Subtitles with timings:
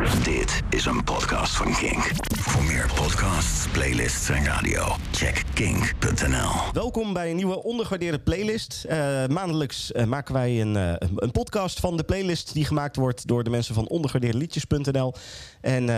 [0.00, 2.10] Dit is een podcast van Kink.
[2.38, 6.50] Voor meer podcasts, playlists en radio, check kink.nl.
[6.72, 8.84] Welkom bij een nieuwe ondergewaardeerde playlist.
[8.88, 13.26] Uh, maandelijks uh, maken wij een, uh, een podcast van de playlist die gemaakt wordt
[13.26, 15.14] door de mensen van ondergewaardeerdeliedjes.nl.
[15.60, 15.90] En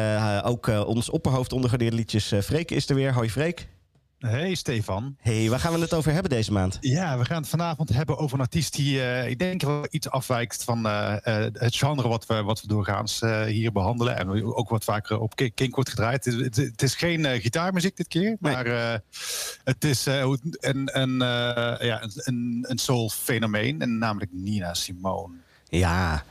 [0.44, 3.12] ook ons opperhoofd ondergewaardeerde liedjes, Freek is er weer.
[3.12, 3.68] Hoi Freek.
[4.26, 5.16] Hey Stefan.
[5.20, 6.78] Hey, waar gaan we het over hebben deze maand?
[6.80, 10.10] Ja, we gaan het vanavond hebben over een artiest die uh, ik denk wel iets
[10.10, 14.16] afwijkt van uh, uh, het genre wat we, wat we doorgaans hier behandelen.
[14.16, 16.24] En ook wat vaker op Kink wordt gedraaid.
[16.24, 18.98] Het, het, het is geen gitaarmuziek dit keer, maar nee.
[19.64, 21.18] het is een, een,
[21.86, 23.80] ja, een, een soul fenomeen.
[23.80, 25.34] En namelijk Nina Simone.
[25.68, 26.24] Ja,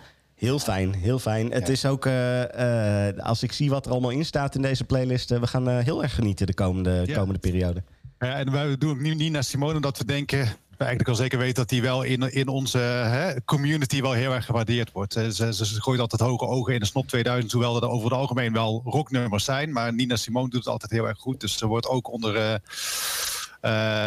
[0.44, 1.52] Heel fijn, heel fijn.
[1.52, 4.84] Het is ook, uh, uh, als ik zie wat er allemaal in staat in deze
[4.84, 7.18] playlist, uh, we gaan heel erg genieten de komende, ja.
[7.18, 7.84] komende periode.
[8.20, 10.40] Ja, en wij doen ook niet naar Simone omdat we denken,
[10.78, 14.34] we eigenlijk al zeker weten dat hij wel in, in onze hè, community wel heel
[14.34, 15.14] erg gewaardeerd wordt.
[15.14, 18.20] Ze, ze, ze gooit altijd hoge ogen in de Snop 2000, hoewel er over het
[18.20, 19.72] algemeen wel rocknummers zijn.
[19.72, 21.40] Maar Nina Simone doet het altijd heel erg goed.
[21.40, 22.62] Dus ze wordt ook onder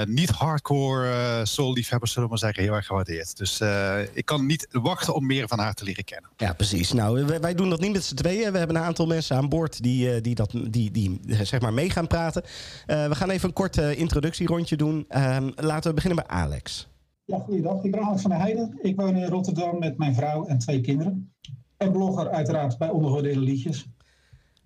[0.04, 3.36] niet hardcore uh, soul-liefhebbers, zullen we maar zeggen, heel erg gewaardeerd.
[3.36, 6.30] Dus uh, ik kan niet wachten om meer van haar te leren kennen.
[6.36, 6.92] Ja, precies.
[6.92, 8.52] Nou, wij, wij doen dat niet met z'n tweeën.
[8.52, 11.90] We hebben een aantal mensen aan boord die, die, dat, die, die zeg maar mee
[11.90, 12.42] gaan praten.
[12.86, 15.04] we gaan even een kort introductierondje doen.
[15.08, 16.88] Ehm, laten we beginnen bij Alex.
[17.24, 17.82] Ja, goeiedag.
[17.82, 18.78] Ik ben Alex van der Heijden.
[18.82, 21.34] Ik woon in Rotterdam met mijn vrouw en twee kinderen.
[21.76, 23.86] En blogger uiteraard bij Ondergewaardeerde Liedjes.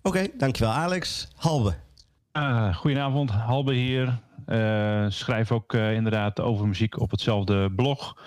[0.01, 1.27] Oké, okay, dankjewel Alex.
[1.35, 1.73] Halbe.
[2.73, 4.19] goedenavond, Halbe hier.
[4.51, 8.17] Uh, schrijf ook uh, inderdaad over muziek op hetzelfde blog.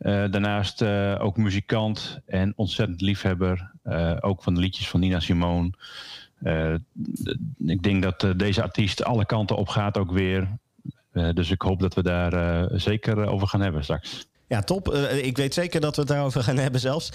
[0.00, 0.82] Uh, daarnaast
[1.18, 3.70] ook muzikant en ontzettend liefhebber.
[4.20, 5.70] ook van de liedjes van Nina Simone.
[7.66, 10.48] ik denk dat deze artiest alle kanten op gaat ook weer.
[11.12, 14.28] dus ik hoop dat we daar zeker over gaan hebben straks.
[14.46, 14.94] Ja, top.
[15.22, 17.12] ik weet zeker dat we het daarover gaan hebben zelfs.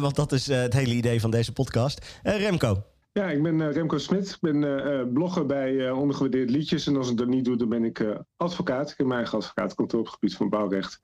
[0.00, 2.20] want dat is het hele idee van deze podcast.
[2.22, 2.82] Remco.
[3.12, 4.28] Ja, ik ben uh, Remco Smit.
[4.28, 6.86] Ik ben uh, blogger bij Ondergewaardeerd Liedjes.
[6.86, 8.04] En als ik dat niet doe, dan ben ik
[8.36, 8.90] advocaat.
[8.90, 11.00] Ik heb mijn eigen advocaatkantoor op het gebied van bouwrecht.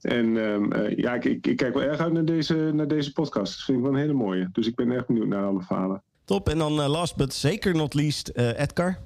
[0.00, 3.52] En um, ja, ik, ik, ik, kijk wel erg uit naar deze, naar deze podcast.
[3.56, 4.48] Dat vind ik wel een hele mooie.
[4.52, 6.02] Dus ik ben erg benieuwd naar alle verhalen.
[6.24, 6.48] Top.
[6.48, 8.98] En dan last but zeker not least, Edgar.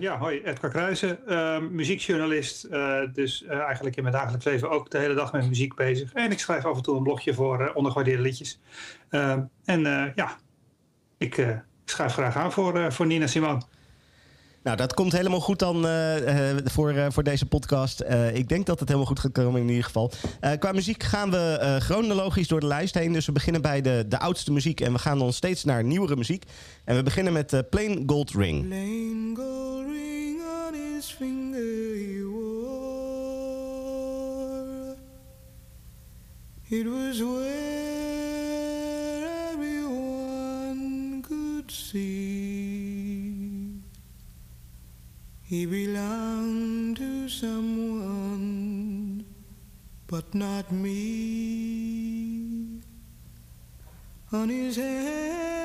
[0.00, 1.18] ja, hoi, Edgar Kruijsen,
[1.70, 2.68] muziekjournalist.
[3.12, 6.12] dus eigenlijk in mijn dagelijks leven ook de hele dag met muziek bezig.
[6.12, 8.60] En ik schrijf af en toe een blogje voor ondergewaardeerde liedjes.
[9.08, 9.80] Ehm, en
[10.14, 10.36] ja,
[11.24, 11.48] ik, uh,
[11.84, 13.62] schrijf graag aan voor, uh, voor Nina Simone.
[14.62, 16.14] Nou, dat komt helemaal goed dan uh,
[16.64, 18.04] voor, voor deze podcast.
[18.32, 20.12] ik denk dat het helemaal goed gaat komen in ieder geval.
[20.58, 23.12] qua muziek gaan we chronologisch door de lijst heen.
[23.12, 26.16] Dus we beginnen bij de, de oudste muziek en we gaan dan steeds naar nieuwere
[26.16, 26.44] muziek.
[26.84, 28.66] En we beginnen met Plain Gold Ring.
[28.66, 32.84] Plain gold ring on his finger he wore.
[36.68, 37.20] It was
[41.74, 43.70] see.
[45.42, 49.24] He belonged to someone,
[50.06, 52.80] but not me.
[54.32, 55.63] On his hair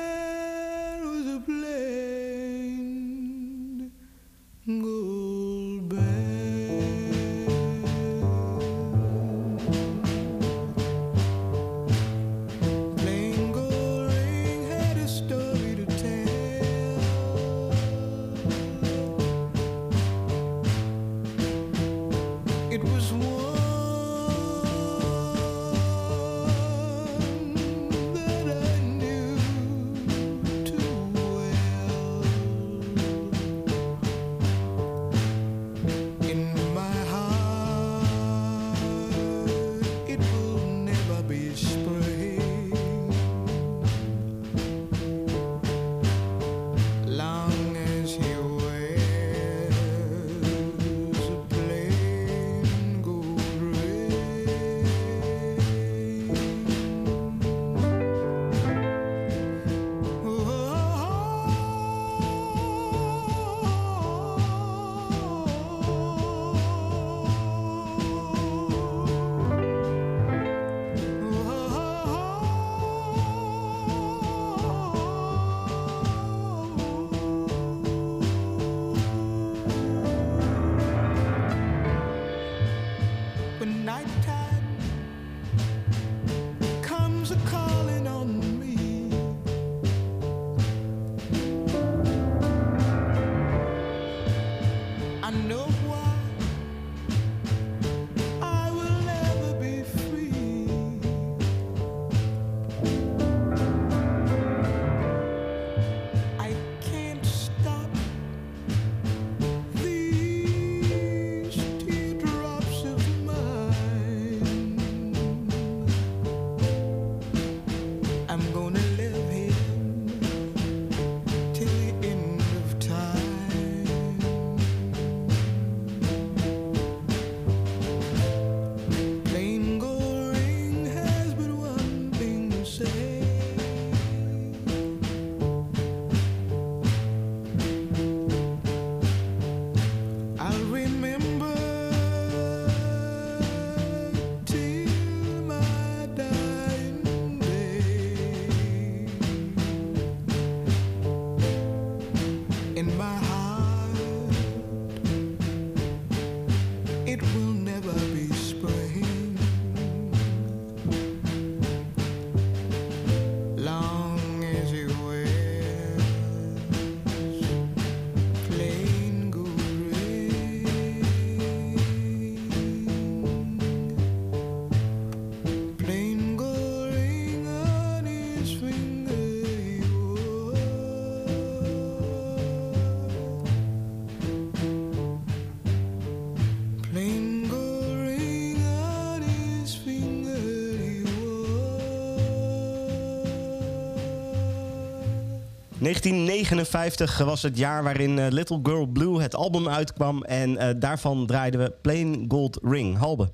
[195.90, 200.22] 1959 was het jaar waarin Little Girl Blue het album uitkwam.
[200.22, 202.96] En daarvan draaiden we Plain Gold Ring.
[202.96, 203.32] Halbe.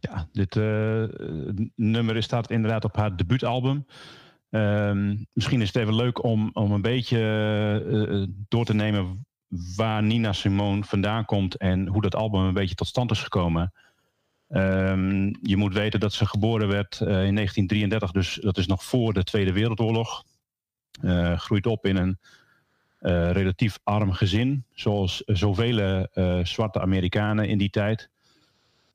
[0.00, 0.54] Ja, dit
[1.74, 3.86] nummer staat inderdaad op haar debuutalbum.
[4.50, 7.18] Ehm, misschien is het even leuk om, om een beetje
[8.48, 9.26] door te nemen
[9.76, 13.72] waar Nina Simone vandaan komt en hoe dat album een beetje tot stand is gekomen.
[14.48, 19.12] Ehm, je moet weten dat ze geboren werd in 1933, dus dat is nog voor
[19.12, 20.24] de Tweede Wereldoorlog.
[21.00, 22.18] Uh, groeit op in een
[23.00, 26.06] uh, relatief arm gezin, zoals zoveel
[26.42, 28.10] zwarte Amerikanen in die tijd.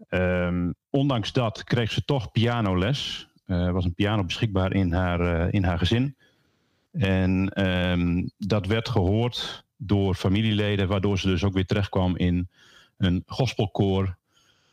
[0.10, 3.28] Um, ondanks dat kreeg ze toch pianoles.
[3.46, 6.16] Er was een piano beschikbaar in haar, in haar gezin.
[6.92, 12.50] En um, dat werd gehoord door familieleden, waardoor ze dus ook weer terechtkwam in
[12.98, 14.18] een gospelkoor.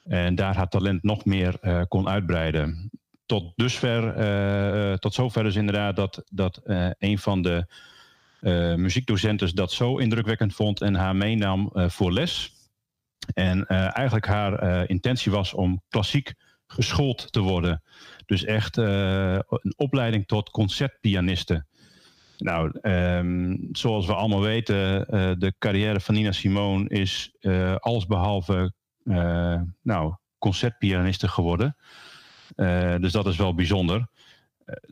[0.05, 2.91] En daar haar talent nog meer kon uitbreiden.
[3.31, 7.67] Tot dusver, uh, tot zover is inderdaad dat, dat uh, een van de
[8.77, 12.53] muziekdocenten dat zo indrukwekkend vond en haar meenam voor les.
[13.35, 16.35] En eigenlijk haar intentie was om klassiek
[16.67, 17.82] geschoold te worden.
[18.27, 21.67] Dus echt een opleiding tot concertpianiste.
[22.38, 25.06] Nou, um, zoals we allemaal weten,
[25.38, 27.37] de carrière van Nina Simone is
[27.79, 28.73] allesbehalve
[29.82, 31.77] nou, concertpianiste geworden.
[33.00, 34.08] Dus dat is wel bijzonder.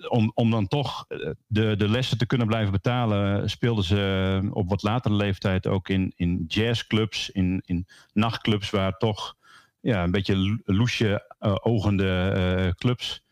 [0.09, 1.07] om, om dan toch
[1.47, 6.13] de, de lessen te kunnen blijven betalen, speelde ze op wat latere leeftijd ook in,
[6.17, 9.37] in jazzclubs, in, in nachtclubs, waar toch
[9.81, 13.27] ja, een beetje loesje ogende clubs.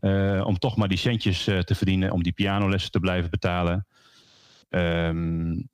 [0.00, 3.86] Uh, om toch maar die centjes te verdienen, om die pianolessen te blijven betalen.
[4.70, 5.68] Um,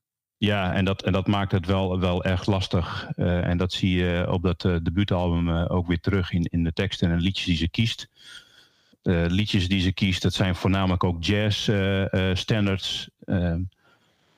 [0.45, 3.09] ja, en dat, en dat maakt het wel, wel erg lastig.
[3.17, 7.11] Uh, en dat zie je op dat debuutalbum ook weer terug in, in de teksten
[7.11, 8.09] en liedjes die ze kiest.
[9.29, 11.71] liedjes die ze kiest, dat zijn voornamelijk ook jazz
[12.33, 13.09] standards.
[13.25, 13.61] Ehm,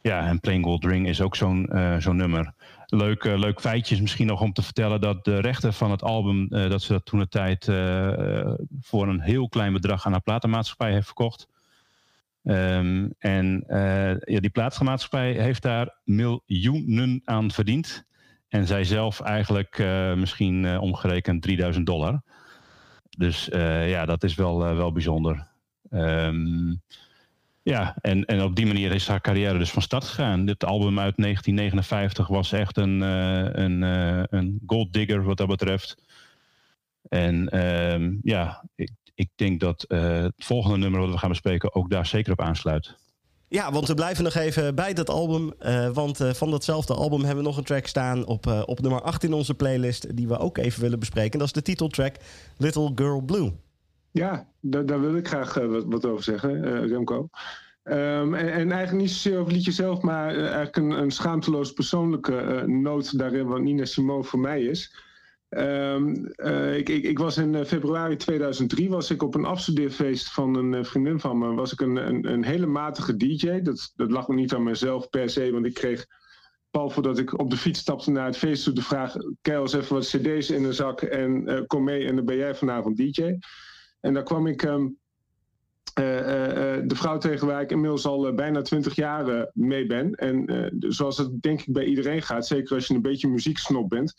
[0.02, 2.54] ja, en Plain Gold Ring is ook zo'n zo'n nummer
[2.86, 6.02] leuk, uh, leuk feitje is misschien nog om te vertellen dat de rechten van het
[6.02, 10.12] album, uh, dat ze dat toen de tijd uh, voor een heel klein bedrag aan
[10.12, 11.48] haar platenmaatschappij heeft verkocht.
[12.48, 13.64] Um, en
[14.24, 18.04] ja, die platenmaatschappij heeft daar miljoenen aan verdiend.
[18.48, 19.78] En zij zelf eigenlijk
[20.16, 22.22] misschien omgerekend 3000 dollar.
[23.16, 23.48] Dus
[23.86, 25.46] ja, dat is wel, wel bijzonder.
[25.90, 26.82] Um,
[27.66, 30.44] ja, en, en op die manier is haar carrière dus van start gegaan.
[30.44, 35.48] Dit album uit 1959 was echt een, uh, een, uh, een gold digger wat dat
[35.48, 36.02] betreft.
[37.08, 38.64] En uh, ja,
[39.16, 42.40] ik denk dat uh, het volgende nummer wat we gaan bespreken ook daar zeker op
[42.40, 42.94] aansluit.
[43.48, 45.52] Ja, want we blijven nog even bij dat album.
[45.92, 49.32] want van datzelfde album hebben we nog een track staan op, op nummer 8 in
[49.32, 50.16] onze playlist.
[50.16, 51.38] Die we ook even willen bespreken.
[51.38, 52.16] Dat is de titeltrack
[52.56, 53.52] Little Girl Blue.
[54.16, 57.28] Ja, daar, daar wil ik graag uh, wat, wat, over zeggen, uh, Remco.
[57.84, 61.10] Um, en, en, eigenlijk niet zozeer over het liedje zelf, maar uh, eigenlijk een, een
[61.10, 64.96] schaamteloos persoonlijke noot daarin, wat Nina Simone voor mij is.
[65.48, 66.26] Um,
[66.74, 71.20] ik, ik, ik, was in februari 2003 was ik op een afstudeerfeest van een vriendin
[71.20, 71.54] van me.
[71.54, 73.60] Was ik een, een, een, hele matige DJ.
[73.60, 76.06] Dat, dat lag me niet aan mezelf per se, want ik kreeg
[76.70, 79.72] pal voordat ik op de fiets stapte naar het feest toe de vraag: Kijk eens
[79.72, 83.38] even wat CD's in de zak en kom mee en dan ben jij vanavond DJ.
[84.00, 84.84] En daar kwam ik uh,
[85.94, 90.14] de vrouw tegen waar ik inmiddels al bijna twintig jaar mee ben.
[90.14, 90.44] En
[90.78, 94.14] zoals het denk ik bij iedereen gaat, zeker als je een beetje muzieksnop bent.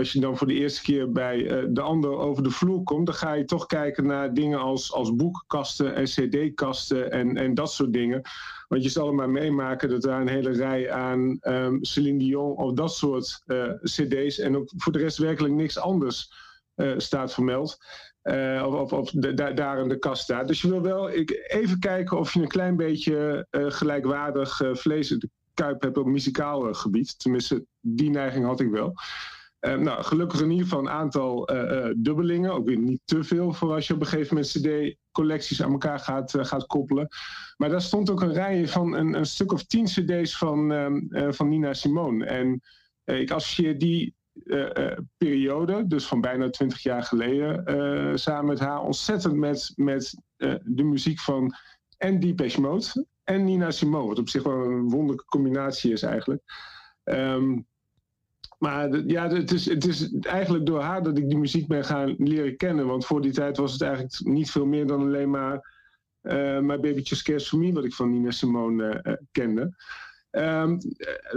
[0.00, 3.14] Als je dan voor de eerste keer bij de ander over de vloer komt, dan
[3.14, 7.92] ga je toch kijken naar dingen als, als boekkasten en cd-kasten en, en dat soort
[7.92, 8.22] dingen.
[8.68, 12.72] Want je zal maar meemaken dat daar een hele rij aan um, Celine Dion of
[12.72, 13.42] dat soort
[13.82, 16.32] cd's en ook voor de rest werkelijk niks anders
[16.96, 17.78] staat vermeld.
[18.64, 20.48] Of, of, daar in de kast staat.
[20.48, 25.18] Dus je wil wel ik, even kijken of je een klein beetje gelijkwaardig vlees in
[25.18, 27.18] de kuip hebt op muzikaal gebied.
[27.18, 28.94] Tenminste, die neiging had ik wel.
[29.60, 31.48] Nou, gelukkig in ieder geval een aantal
[31.96, 32.52] dubbelingen.
[32.52, 35.98] Ook weer niet te veel voor als je op een gegeven moment CD-collecties aan elkaar
[35.98, 37.08] gaat, gaat koppelen.
[37.56, 41.32] Maar daar stond ook een rij van een, een stuk of tien CD's van, ehm,
[41.32, 42.24] van Nina Simone.
[42.24, 42.60] En
[43.04, 44.14] ik associeer die
[45.16, 50.22] periode, dus van bijna twintig jaar geleden, samen met haar ontzettend met, met
[50.64, 51.54] de muziek van
[52.00, 54.06] en Depeche Mode en Nina Simone.
[54.06, 56.42] Wat op zich wel een wonderlijke combinatie is eigenlijk.
[57.04, 57.66] Um,
[58.60, 62.14] maar ja, het is, het is eigenlijk door haar dat ik die muziek ben gaan
[62.18, 62.86] leren kennen.
[62.86, 65.78] Want voor die tijd was het eigenlijk niet veel meer dan alleen maar
[66.60, 69.74] My Baby Just Cares For Me, wat ik van Nina Simone kende.
[70.30, 70.78] Um,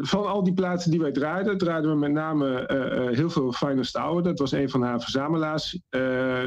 [0.01, 2.65] van al die platen die wij draaiden, draaiden we met name
[3.13, 4.23] heel veel Finest Hour.
[4.23, 5.79] Dat was een van haar verzamelaars.
[5.89, 6.43] Uh,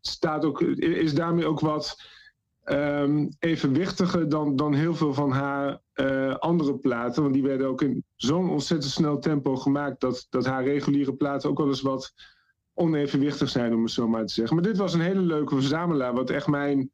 [0.00, 2.02] staat ook, is daarmee ook wat
[2.64, 7.22] um, evenwichtiger dan, dan heel veel van haar uh, andere platen.
[7.22, 11.50] Want die werden ook in zo'n ontzettend snel tempo gemaakt dat, dat haar reguliere platen
[11.50, 12.14] ook wel eens wat
[12.74, 14.56] onevenwichtig zijn, om het zo maar te zeggen.
[14.56, 16.90] Maar dit was een hele leuke verzamelaar, wat echt mijn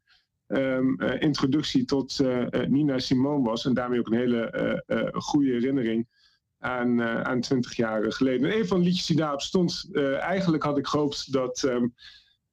[0.47, 3.65] um, uh, introductie tot uh, Nina Simone was.
[3.65, 4.83] En daarmee ook een hele
[5.13, 6.07] goede herinnering
[6.59, 8.51] aan, aan 20 jaar geleden.
[8.51, 11.63] En een van de liedjes die daarop stond, eigenlijk had ik gehoopt dat.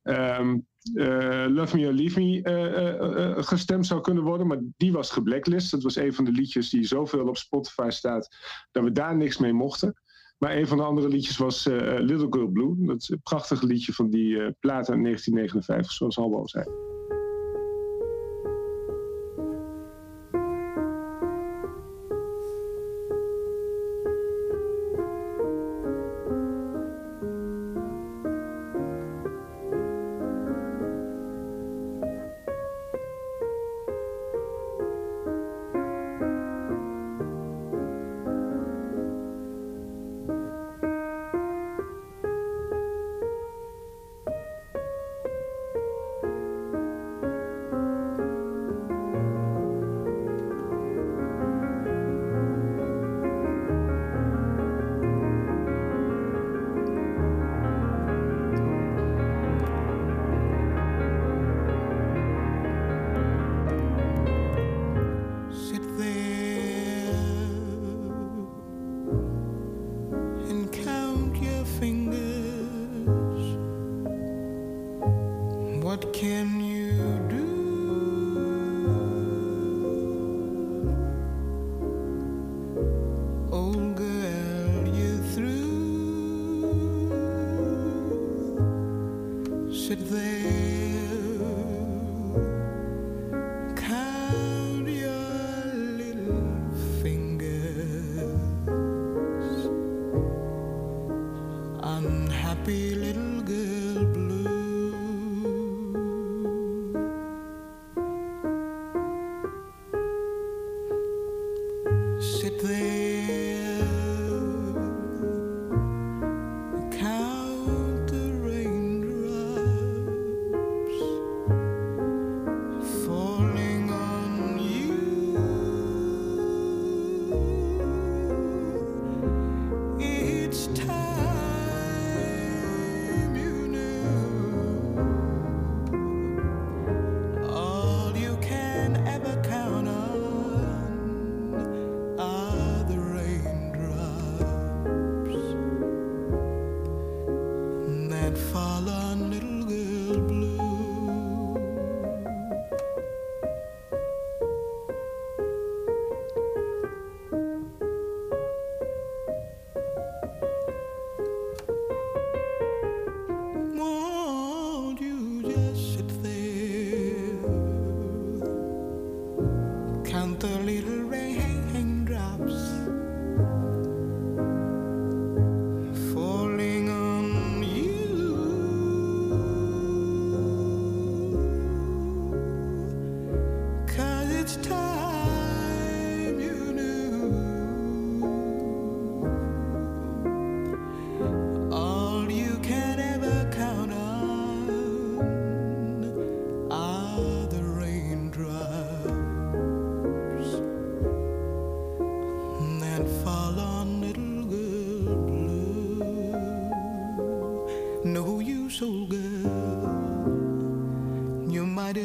[0.03, 0.55] Uh,
[0.95, 4.47] Love Me or Leave Me uh, uh, gestemd zou kunnen worden.
[4.47, 5.71] Maar die was geblacklist.
[5.71, 8.29] Dat was een van de liedjes die zoveel op Spotify staat
[8.71, 10.01] dat we daar niks mee mochten.
[10.39, 11.65] Maar een van de andere liedjes was
[11.99, 12.87] Little Girl Blue.
[12.87, 16.65] Dat een prachtig liedje van die plaat uit 1959, zoals Halbo zei.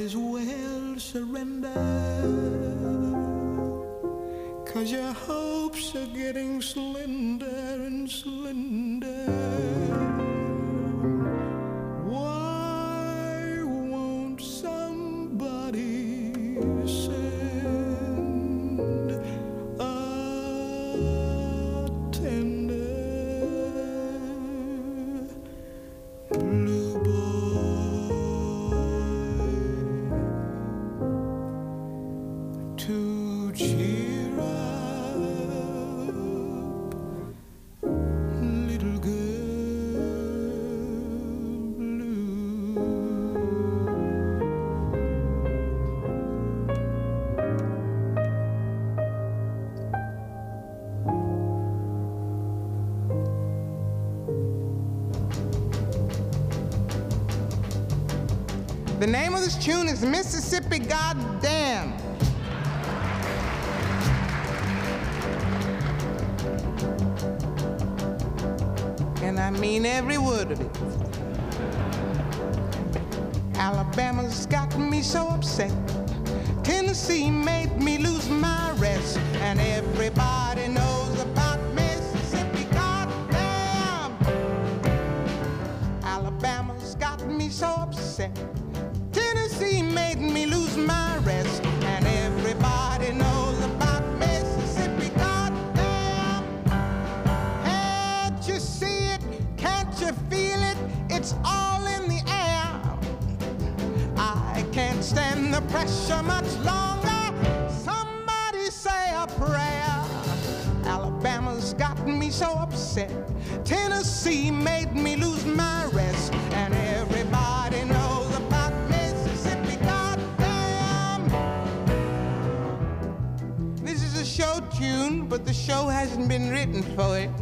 [0.02, 1.70] as well surrender.
[4.66, 7.46] Cause your hopes are getting slender
[7.88, 8.91] and slender.
[60.04, 61.61] Mississippi, goddamn.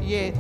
[0.10, 0.34] yet.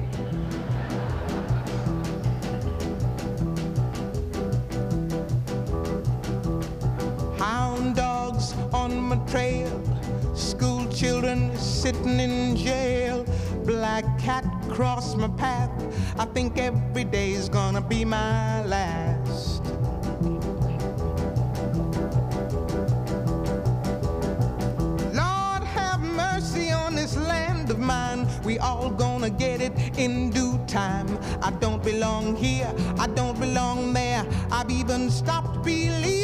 [7.37, 9.69] Hound dogs on my trail,
[10.33, 13.23] school children sitting in jail,
[13.63, 15.69] black cat cross my path.
[16.17, 16.48] I think
[27.79, 28.27] mine.
[28.43, 31.07] We all gonna get it in due time.
[31.41, 34.25] I don't belong here, I don't belong there.
[34.51, 36.18] I've even stopped believing.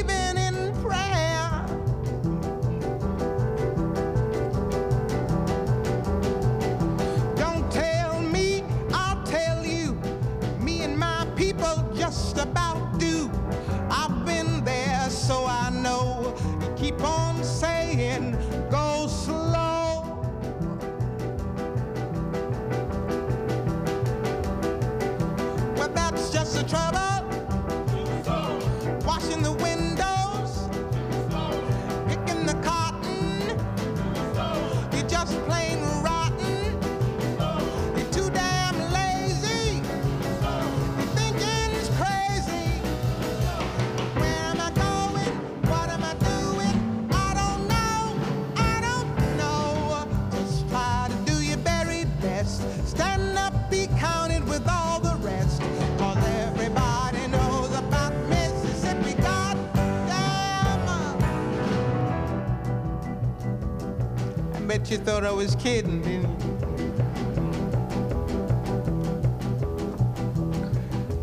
[64.95, 66.39] you thought I was kidding, didn't?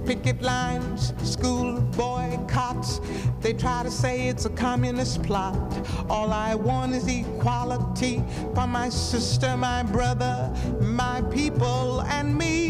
[0.04, 3.00] Picket lines, school boycotts,
[3.40, 5.56] they try to say it's a communist plot.
[6.11, 8.22] All I want is equality
[8.54, 12.62] for my sister, my brother, my people, and me.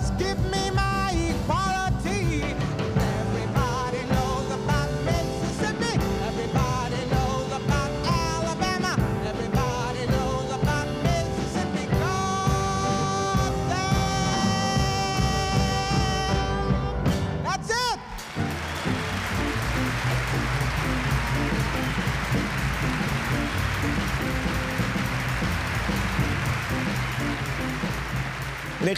[0.00, 0.59] just give me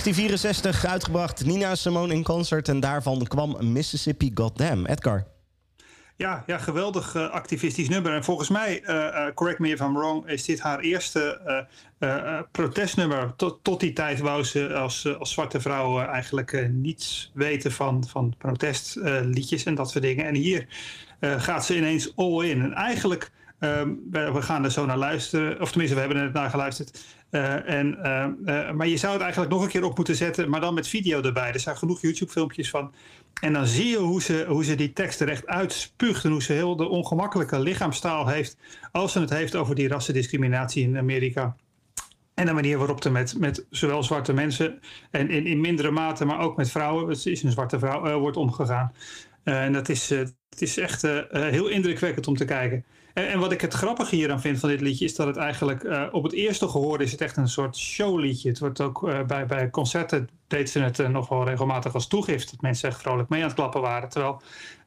[0.03, 2.69] 1964 uitgebracht Nina Simone in concert.
[2.69, 4.87] En daarvan kwam Mississippi Goddamn.
[4.87, 5.27] Edgar.
[6.17, 8.15] Ja, ja geweldig eh, activistisch nummer.
[8.15, 11.41] En volgens mij, eh, eh, correct me if I'm wrong, is dit haar eerste
[12.53, 13.33] protestnummer.
[13.37, 18.35] Tot, tot die tijd wou ze als, als zwarte vrouw eigenlijk niets weten van, van
[18.39, 20.25] protestliedjes en dat soort dingen.
[20.25, 20.67] En hier
[21.21, 22.63] gaat ze ineens all in.
[22.63, 26.35] En eigenlijk, um, we, gaan er zo naar luisteren, of tenminste, we hebben er net
[26.35, 27.99] naar geluisterd en,
[28.77, 31.23] maar je zou het eigenlijk nog een keer op moeten zetten, maar dan met video
[31.23, 31.53] erbij.
[31.53, 32.93] Er zijn genoeg YouTube-filmpjes van.
[33.41, 36.25] En dan zie je hoe ze, hoe ze die tekst er echt uitspuugt.
[36.25, 38.57] En hoe ze heel de ongemakkelijke lichaamstaal heeft.
[38.93, 41.57] Als ze het heeft over die rassendiscriminatie in Amerika.
[42.35, 44.81] En de manier waarop er met, met zowel zwarte mensen.
[45.11, 47.09] en in, in mindere mate, maar ook met vrouwen.
[47.09, 48.93] het is een zwarte vrouw, uh, wordt omgegaan.
[49.43, 52.85] En dat is, uh, het is echt heel indrukwekkend om te kijken.
[53.15, 55.37] En, en, wat ik het grappige hier aan vind van dit liedje is dat het
[55.37, 58.49] eigenlijk uh, op het eerste gehoor is het echt een soort showliedje.
[58.49, 62.09] Het wordt ook uh, bij, bij concerten deed ze het uh, nog wel regelmatig als
[62.09, 62.51] toegift.
[62.51, 64.09] Dat mensen echt vrolijk mee aan het klappen waren.
[64.09, 64.43] Terwijl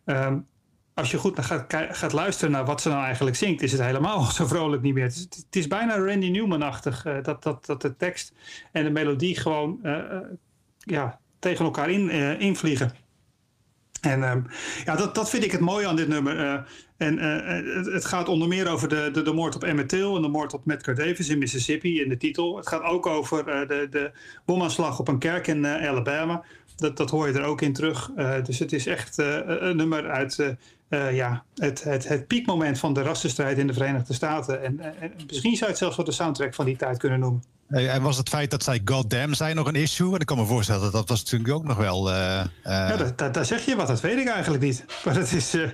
[0.05, 0.47] um,
[0.93, 4.21] als je goed gaat, gaat, luisteren naar wat ze nou eigenlijk zingt, is het helemaal
[4.31, 5.03] zo vrolijk niet meer.
[5.03, 7.05] Het is, bijna Randy Newman-achtig.
[7.21, 8.33] dat, dat, dat de tekst
[8.71, 9.79] en de melodie gewoon
[10.77, 12.09] ja, tegen elkaar in,
[12.39, 12.91] invliegen.
[14.01, 14.33] En uh,
[14.85, 16.65] ja, dat, dat vind ik het mooie aan dit nummer.
[16.97, 20.15] En uh, het, het, gaat onder meer over de, de, de, moord op Emmett Till
[20.15, 22.58] en de moord op Medgar Davis in Mississippi in de titel.
[22.58, 24.12] Het gaat ook over de, de
[24.45, 26.43] bomaanslag op een kerk in Alabama.
[26.75, 28.12] Dat, dat hoor je er ook in terug.
[28.43, 30.55] dus het is echt een nummer uit
[30.89, 34.63] ja, het, het, het piekmoment van de rassenstrijd in de Verenigde Staten.
[34.63, 37.43] En, en misschien zou je het zelfs wel de soundtrack van die tijd kunnen noemen.
[37.67, 40.13] En was het feit dat zij goddamn zijn nog een issue?
[40.13, 42.12] En ik kan me voorstellen dat dat was natuurlijk ook nog wel...
[42.12, 42.43] Uh.
[42.63, 44.86] Ja, dat, daar zeg je wat, dat weet ik eigenlijk niet.
[45.05, 45.55] Maar dat is...
[45.55, 45.69] Uh,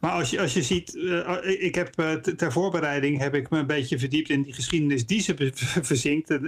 [0.00, 1.92] maar als je, als je ziet, uh, ik heb
[2.36, 6.38] ter voorbereiding heb ik me een beetje verdiept in die geschiedenis die ze be verzinkt,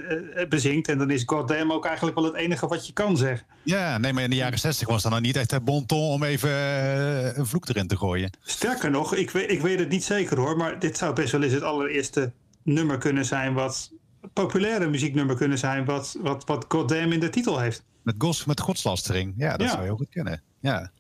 [0.49, 0.89] bezinkt.
[0.89, 3.47] En dan is goddamn ook eigenlijk wel het enige wat je kan zeggen.
[3.63, 6.11] Ja, nee, maar in de jaren zestig was dan nou niet echt het bon ton
[6.11, 6.51] om even
[7.39, 8.31] een vloek erin te gooien.
[8.41, 11.43] Sterker nog, ik weet, ik weet het niet zeker hoor, maar dit zou best wel
[11.43, 13.93] eens het allereerste nummer kunnen zijn wat
[14.33, 17.85] populaire muzieknummer kunnen zijn wat, wat, wat Goddamn in de titel heeft.
[18.03, 20.43] Met, gos, met godslastering, ja, dat zou heel goed kunnen.
[20.61, 20.91] Ja.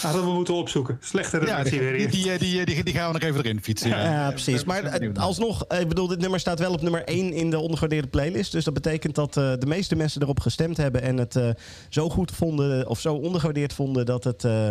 [0.00, 0.98] Hadden we moeten opzoeken.
[1.00, 3.88] Slechte redactie ja, die, die, die, die, die, gaan we nog even erin fietsen.
[3.88, 4.64] Ja, ja precies.
[4.64, 8.52] Maar alsnog, ik bedoel, dit nummer staat wel op nummer 1 in de ondergewaardeerde playlist.
[8.52, 11.50] Dus dat betekent dat uh, de meeste mensen erop gestemd hebben en het uh,
[11.88, 14.44] zo goed vonden, of zo ondergewaardeerd vonden, dat het.
[14.44, 14.68] Uh,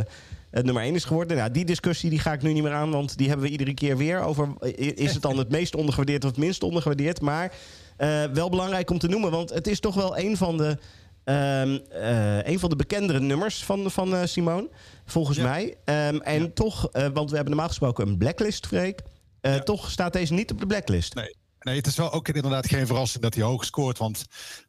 [0.51, 1.37] het nummer 1 is geworden.
[1.37, 3.73] Nou, die discussie die ga ik nu niet meer aan, want die hebben we iedere
[3.73, 4.47] keer weer over.
[4.75, 7.21] Is het dan het meest ondergewaardeerd of het minst ondergewaardeerd?
[7.21, 7.53] Maar
[7.97, 10.77] uh, wel belangrijk om te noemen, want het is toch wel een van de,
[11.25, 14.69] uh, uh, een van de bekendere nummers van, van uh, Simone,
[15.05, 15.43] volgens ja.
[15.43, 15.63] mij.
[15.65, 16.49] Um, en ja.
[16.53, 19.01] toch, want we hebben normaal gesproken een blacklist, Freek.
[19.41, 19.59] Ja.
[19.59, 21.15] Toch staat deze niet op de blacklist.
[21.15, 21.35] Nee.
[21.61, 23.97] Nee, het is wel ook inderdaad geen verrassing dat hij hoog scoort.
[23.97, 24.25] Want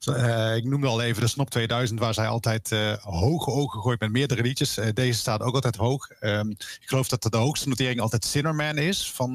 [0.09, 4.01] uh, ik noemde al even de Snop 2000, waar zij altijd uh, hoge ogen gooit
[4.01, 4.79] met meerdere liedjes.
[4.79, 6.09] Uh, deze staat ook altijd hoog.
[6.21, 9.35] Um, ik geloof dat de hoogste notering altijd Sinnerman is van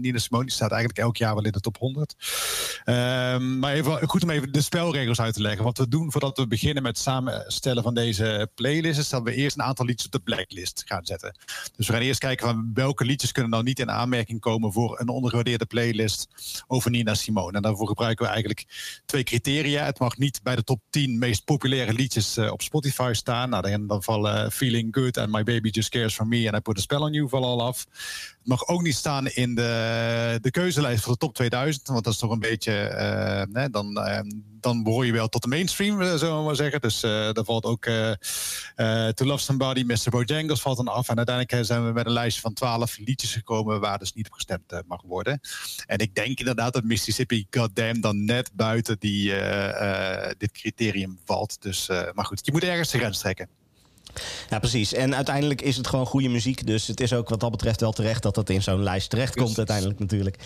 [0.00, 0.44] Nina Simone.
[0.44, 2.14] Die staat eigenlijk elk jaar wel in de top 100.
[2.84, 5.64] Um, maar even, goed om even de spelregels uit te leggen.
[5.64, 8.98] Wat we doen voordat we beginnen met samenstellen van deze playlist...
[8.98, 11.36] is dat we eerst een aantal liedjes op de blacklist gaan zetten.
[11.76, 14.72] Dus we gaan eerst kijken van welke liedjes kunnen nou niet in aanmerking komen...
[14.72, 16.28] voor een ondergewaardeerde playlist
[16.66, 17.56] over Nina Simone.
[17.56, 18.64] En daarvoor gebruiken we eigenlijk
[19.06, 19.84] twee criteria.
[19.84, 23.50] Het mag niet bij de top 10 meest populaire liedjes uh, op Spotify staan.
[23.50, 26.60] Nou, dan, dan vallen Feeling Good en My Baby Just Cares For Me en I
[26.60, 27.86] Put A Spell On You vallen al af.
[28.48, 31.88] Mag ook niet staan in de, de keuzelijst voor de top 2000.
[31.88, 32.72] Want dat is toch een beetje...
[33.52, 34.20] Nee, dan, uh,
[34.60, 36.80] dan behoor je wel tot de mainstream, zullen we maar zeggen.
[36.80, 37.84] Dus daar valt ook
[39.14, 40.10] To Love Somebody, Mr.
[40.10, 41.08] Bojangles valt dan af.
[41.08, 43.80] En uiteindelijk zijn we met een lijstje van twaalf liedjes gekomen...
[43.80, 45.40] waar dus niet op gestemd mag worden.
[45.86, 49.32] En ik denk inderdaad dat Mississippi Goddamn dan net buiten die,
[50.38, 51.62] dit criterium valt.
[51.62, 53.48] Dus, maar goed, je moet ergens de grens trekken.
[54.50, 54.92] Ja, precies.
[54.94, 56.66] En uiteindelijk is het gewoon goede muziek.
[56.66, 59.44] Dus het is ook wat dat betreft wel terecht dat dat in zo'n lijst terechtkomt
[59.46, 60.36] komt uiteindelijk natuurlijk.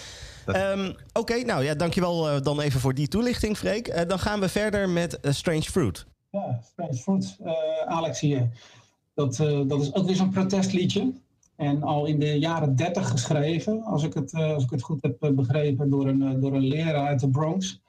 [0.46, 3.88] Um, Oké, okay, nou ja, dankjewel uh, dan even voor die toelichting, Freek.
[3.88, 6.06] Uh, dan gaan we verder met uh, Strange Fruit.
[6.30, 7.36] Ja, Strange Fruit,
[7.86, 8.48] Alex hier.
[9.14, 11.12] Dat, dat is ook weer zo'n protestliedje.
[11.56, 15.32] En al in de jaren 30 geschreven, als ik het, als ik het goed heb
[15.34, 17.80] begrepen, door een, door een leraar uit de Bronx.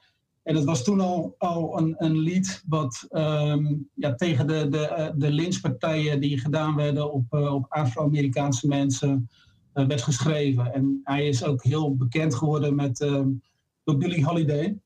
[0.44, 5.12] En het was toen al, al een, een lied wat um, ja, tegen de, de,
[5.16, 9.28] de lynchpartijen die gedaan werden op, op Afro-Amerikaanse mensen
[9.74, 10.72] uh, werd geschreven.
[10.72, 13.20] En hij is ook heel bekend geworden met, uh,
[13.84, 14.78] door Billie Holiday.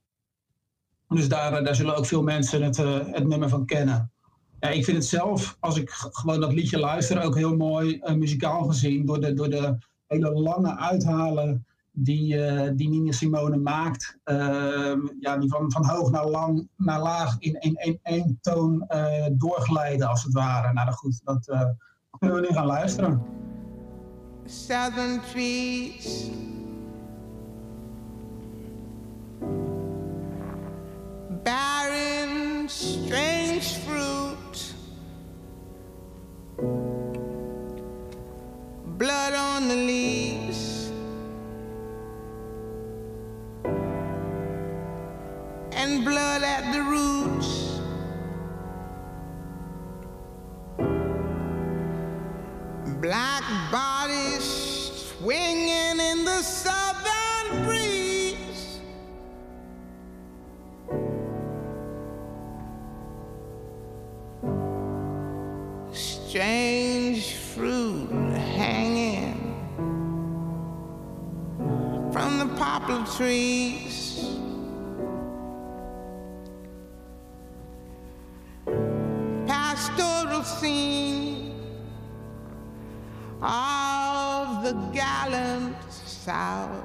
[1.09, 2.77] Dus daar, eh, daar zullen ook veel mensen het,
[3.13, 4.13] het nummer van kennen.
[4.61, 8.65] Ja, ik vind het zelf, als ik gewoon dat liedje luister, ook heel mooi muzikaal
[8.65, 9.07] gezien.
[9.07, 11.67] Door de, door de hele lange uithalen
[12.05, 14.19] die, uh, die Nina Simone maakt.
[14.25, 20.09] Uh, ja, die van, van hoog naar, lang, naar laag in één toon uh, doorglijden,
[20.09, 20.73] als het ware.
[20.73, 21.47] Nou, goed, dat
[22.19, 23.37] kunnen we nu gaan luisteren.
[24.49, 26.31] southern trees.
[31.45, 34.75] Barren, strange fruit.
[38.97, 40.68] Blood on the leaves.
[45.89, 47.81] And blood at the roots.
[53.01, 54.45] Black bodies
[55.17, 58.81] swinging in the southern breeze.
[65.91, 69.41] Strange fruit hanging
[72.13, 74.08] from the poplar trees.
[83.41, 86.85] Of the gallant South.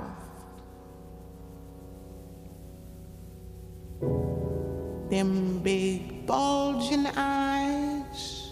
[5.10, 8.52] Them big bulging eyes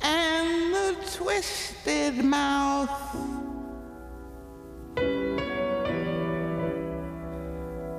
[0.00, 2.90] and the twisted mouth.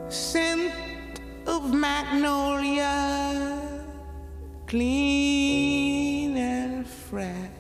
[0.10, 0.74] Scent
[1.48, 3.60] of magnolia,
[4.68, 7.51] clean and fresh.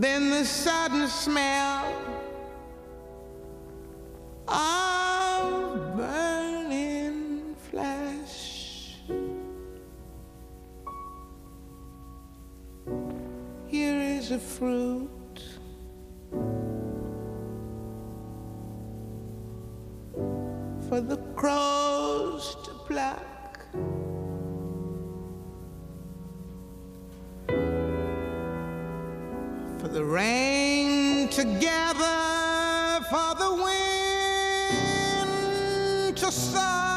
[0.00, 1.94] Then the sudden smell
[4.48, 8.96] of burning flesh.
[13.66, 15.10] Here is a fruit.
[20.88, 23.66] For the crows to pluck.
[29.92, 33.50] The rain together for the
[35.24, 35.26] wind
[36.16, 36.89] to suck,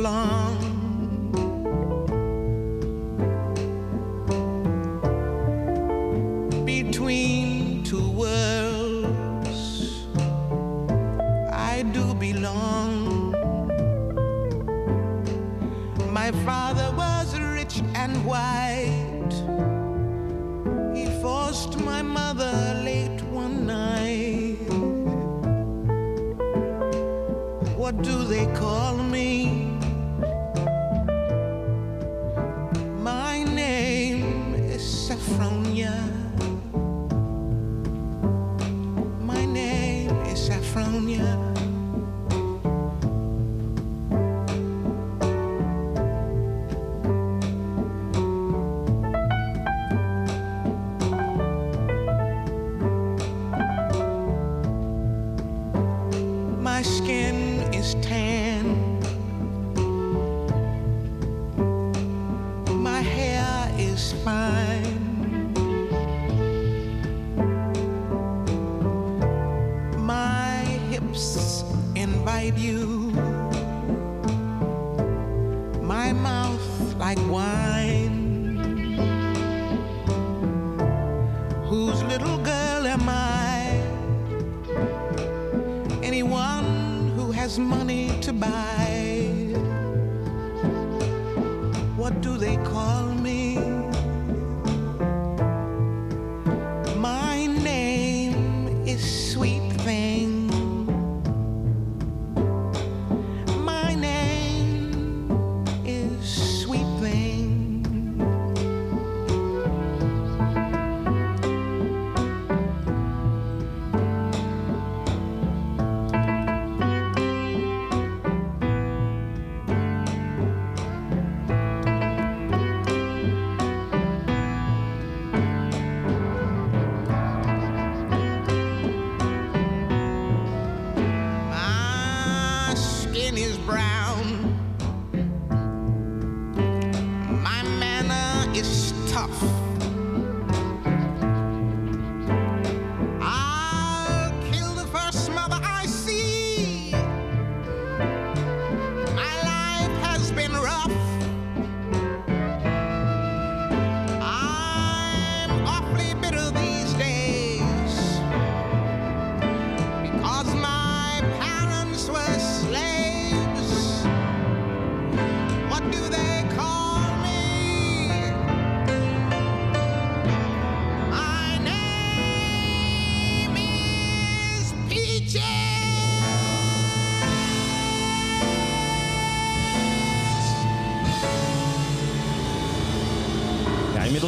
[0.00, 0.55] long.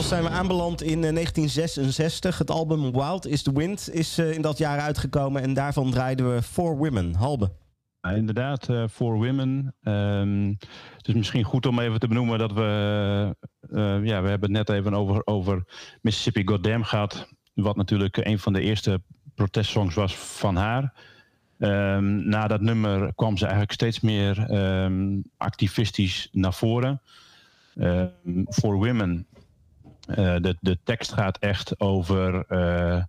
[0.08, 2.38] Zijn we aanbeland in eh, 1966.
[2.38, 5.42] Het album Wild is the Wind is eh, in dat jaar uitgekomen.
[5.42, 7.14] En daarvan draaiden we For Women.
[7.14, 7.52] Halbe.
[8.00, 9.74] Ja, inderdaad, eh For Women.
[9.82, 10.48] Ehm,
[10.96, 13.36] het is misschien goed om even te benoemen dat we...
[13.60, 15.64] eh, ja, we hebben het net even over, over
[16.00, 17.28] Mississippi Goddamn gehad.
[17.54, 19.02] Wat natuurlijk een van de eerste
[19.34, 20.94] protestsongs was van haar.
[21.58, 27.00] Ehm, na dat nummer kwam ze eigenlijk steeds meer ehm, activistisch naar voren.
[28.48, 29.26] For Women.
[30.08, 32.44] Eh, de, de tekst gaat echt over...
[32.48, 33.02] eh,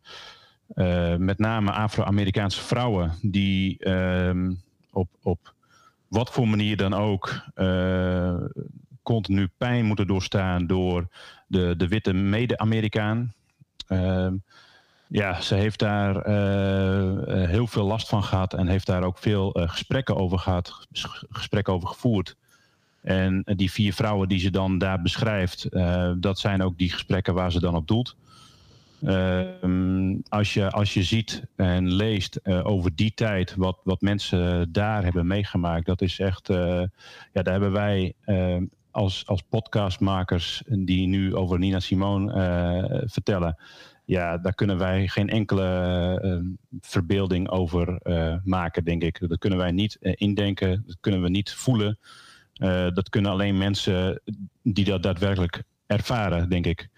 [0.75, 4.53] eh, met name Afro-Amerikaanse vrouwen die ehm,
[4.91, 5.53] op, op
[6.07, 7.43] wat voor manier dan ook
[9.03, 11.07] continu pijn moeten doorstaan door
[11.47, 13.33] de, de witte mede-Amerikaan.
[13.87, 14.33] Ehm,
[15.07, 16.27] ja, ze heeft daar
[17.47, 21.73] heel veel last van gehad en heeft daar ook veel gesprekken over gehad, ges- gesprekken
[21.73, 22.35] over gevoerd.
[23.01, 26.91] En eh, die vier vrouwen die ze dan daar beschrijft, eh, dat zijn ook die
[26.91, 28.15] gesprekken waar ze dan op doelt.
[29.03, 34.71] Ehm, als, je, als je ziet en leest eh, over die tijd, wat, wat mensen
[34.71, 36.89] daar hebben meegemaakt, dat is echt, ja,
[37.31, 38.57] daar hebben wij eh,
[38.91, 43.57] als, als podcastmakers die nu over Nina Simone vertellen,
[44.05, 45.65] ja, daar kunnen wij geen enkele
[46.21, 46.37] eh,
[46.81, 47.99] verbeelding over
[48.43, 49.29] maken, denk ik.
[49.29, 51.99] Dat kunnen wij niet indenken, dat kunnen we niet voelen.
[52.59, 54.21] Eh, dat kunnen alleen mensen
[54.63, 56.89] die dat daadwerkelijk ervaren, denk ik.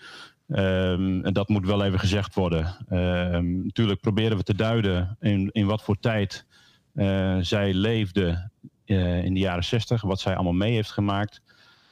[0.47, 2.75] Ehm, en dat moet wel even gezegd worden.
[2.89, 6.45] Ehm, natuurlijk proberen we te duiden in, in wat voor tijd
[6.93, 8.49] eh, zij leefde
[8.85, 11.41] eh, in de jaren zestig, wat zij allemaal mee heeft gemaakt.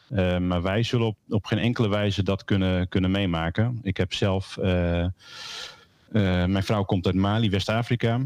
[0.10, 3.80] Eh, maar wij zullen op, op geen enkele wijze dat kunnen, kunnen meemaken.
[3.82, 4.58] Ik heb zelf.
[6.12, 8.20] mijn vrouw komt uit Mali, West-Afrika.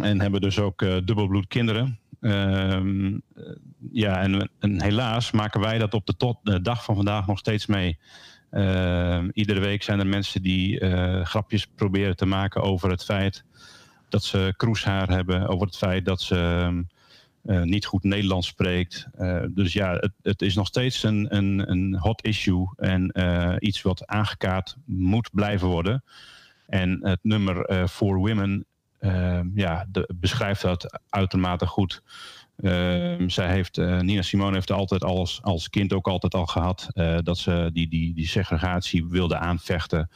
[0.00, 1.98] En hebben dus ook dubbelbloed kinderen.
[3.86, 7.26] Eh, ja, en, en helaas maken wij dat op de, tot, de dag van vandaag
[7.26, 7.98] nog steeds mee.
[8.50, 13.44] Ehm, iedere week zijn er mensen die eh, grapjes proberen te maken over het feit
[14.08, 16.36] dat ze kroeshaar hebben, over het feit dat ze
[17.44, 19.06] eh, niet goed Nederlands spreekt.
[19.14, 23.12] Eh, dus ja, het, het, is nog steeds een, een, een hot issue en
[23.58, 26.04] iets wat aangekaart moet blijven worden.
[26.66, 28.66] En het nummer For Women
[29.54, 32.02] ja, de, beschrijft dat uitermate goed.
[33.26, 36.88] Zij heeft, Nina Simone heeft altijd als, als kind ook altijd al gehad
[37.22, 40.10] dat ze die, die, die segregatie wilde aanvechten.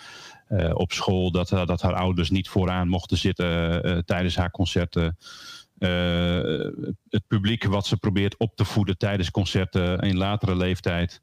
[0.49, 1.31] Uh, op school.
[1.31, 5.17] Dat, dat haar ouders niet vooraan mochten zitten tijdens haar concerten.
[7.09, 11.21] Het publiek wat ze probeert op te voeden tijdens concerten in latere leeftijd.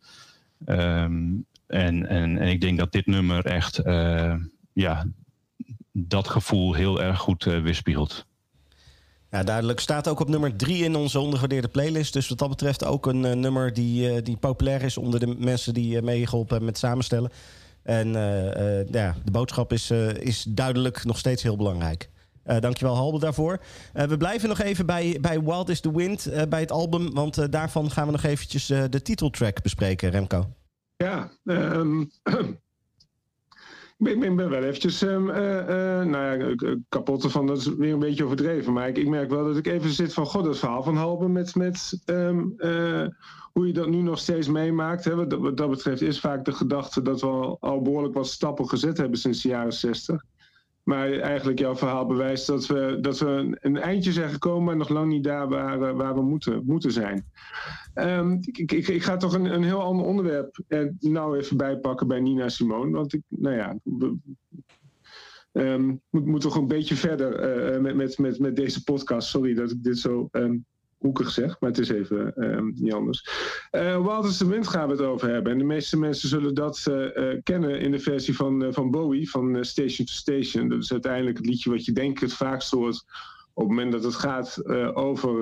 [0.65, 3.81] Um, en, en, en ik denk dat dit nummer echt
[4.73, 5.05] ja,
[5.91, 8.26] dat gevoel heel erg goed weerspiegelt.
[9.31, 9.79] Ja, duidelijk.
[9.79, 12.13] Staat ook op nummer drie in onze ondergewaardeerde playlist.
[12.13, 16.01] Dus wat dat betreft ook een nummer die, die populair is onder de mensen die
[16.01, 17.31] meegeholpen hebben met samenstellen.
[17.87, 22.09] En uh, ja, de boodschap is, uh, is duidelijk nog steeds heel belangrijk.
[22.45, 23.59] Uh, dankjewel Halbe daarvoor.
[23.93, 27.13] we blijven nog even bij, bij Wild is the Wind, bij het album.
[27.13, 30.49] Want daarvan gaan we nog eventjes de titeltrack bespreken, Remco.
[30.95, 32.11] Ja, um,
[33.97, 37.47] ik, ben, wel eventjes um, nou ja, kapot ervan.
[37.47, 38.73] Dat is weer een beetje overdreven.
[38.73, 40.25] Maar ik, ik merk wel dat ik even zit van...
[40.25, 41.55] God, dat verhaal van Halbe met...
[41.55, 42.55] met um,
[43.57, 45.03] hoe je dat nu nog steeds meemaakt.
[45.03, 48.69] Hè, wat, dat betreft is vaak de gedachte dat we al, al, behoorlijk wat stappen
[48.69, 50.23] gezet hebben sinds de jaren 60.
[50.87, 54.89] Maar eigenlijk jouw verhaal bewijst dat we, dat we een eindje zijn gekomen, maar nog
[54.89, 57.25] lang niet daar waar, eh, waar we moeten, moeten zijn.
[57.95, 62.07] Um, ik, ik, ik, ga toch een, een heel ander onderwerp er nou even bijpakken
[62.07, 62.91] bij Nina Simone.
[62.91, 63.77] Want ik, nou ja,
[65.51, 69.29] um, moet, moet toch een beetje verder uh, met, met, met, met deze podcast.
[69.29, 70.65] Sorry dat ik dit zo um,
[70.97, 73.27] hoekig zeg, maar het is even uh, niet anders.
[73.71, 75.51] Uh, Wild the Wind gaan we het over hebben.
[75.51, 79.65] En de meeste mensen zullen dat uh, kennen in de versie van, van Bowie, van
[79.65, 80.69] Station to Station.
[80.69, 83.03] Dat is uiteindelijk het liedje wat je denk ik het vaakst hoort
[83.53, 85.35] op het moment dat het gaat over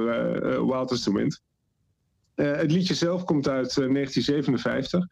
[0.68, 1.42] Wild the Wind.
[2.36, 5.06] het liedje zelf komt uit 1957.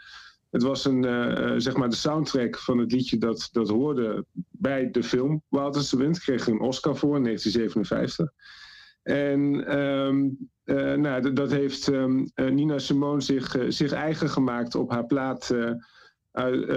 [0.50, 1.04] Het was een,
[1.62, 5.98] zeg maar de soundtrack van het liedje dat, dat hoorde bij de film Wild the
[5.98, 6.20] Wind.
[6.20, 8.32] Kreeg een Oscar voor in 1957.
[9.04, 14.92] En um, uh, nou, dat heeft um, Nina Simone zich, uh, zich eigen gemaakt op
[14.92, 15.72] haar plaat uh,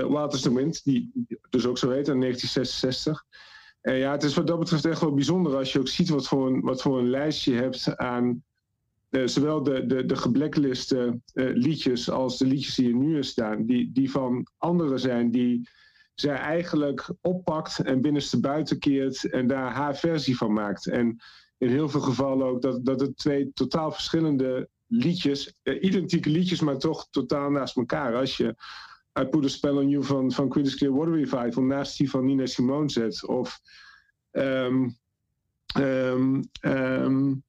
[0.09, 3.25] Waters the Wind, die dus ook zo heet, in 1966.
[3.81, 6.29] En ja, het is wat dat betreft echt wel bijzonder als je ook ziet wat
[6.29, 8.45] voor een, wat voor een lijstje je hebt aan
[9.25, 13.93] zowel de, de, de geblackliste liedjes als de liedjes die er nu in staan, die,
[13.93, 15.69] die van anderen zijn die
[16.15, 20.87] zij eigenlijk oppakt en binnenste buiten keert en daar haar versie van maakt.
[20.87, 21.21] En
[21.59, 26.61] in heel veel gevallen ook dat, dat het twee totaal verschillende liedjes, eh, identieke liedjes,
[26.61, 28.15] maar toch totaal naast elkaar.
[28.15, 28.55] Als je
[29.21, 32.47] I Put a Spell on You van, van Creedence Clearwater Revival naast die van Nina
[32.47, 33.27] Simone zet.
[33.27, 33.61] Of
[34.33, 34.97] um,
[35.79, 37.45] um, um,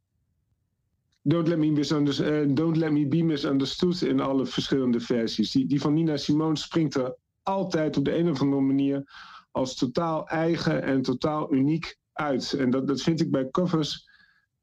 [1.22, 5.52] Don't, let me uh, Don't Let Me Be Misunderstood in alle verschillende versies.
[5.52, 9.12] Die, die van Nina Simone springt er altijd op de een of andere manier
[9.52, 12.54] als totaal eigen en totaal uniek uit.
[12.54, 14.10] En dat, dat vind ik bij covers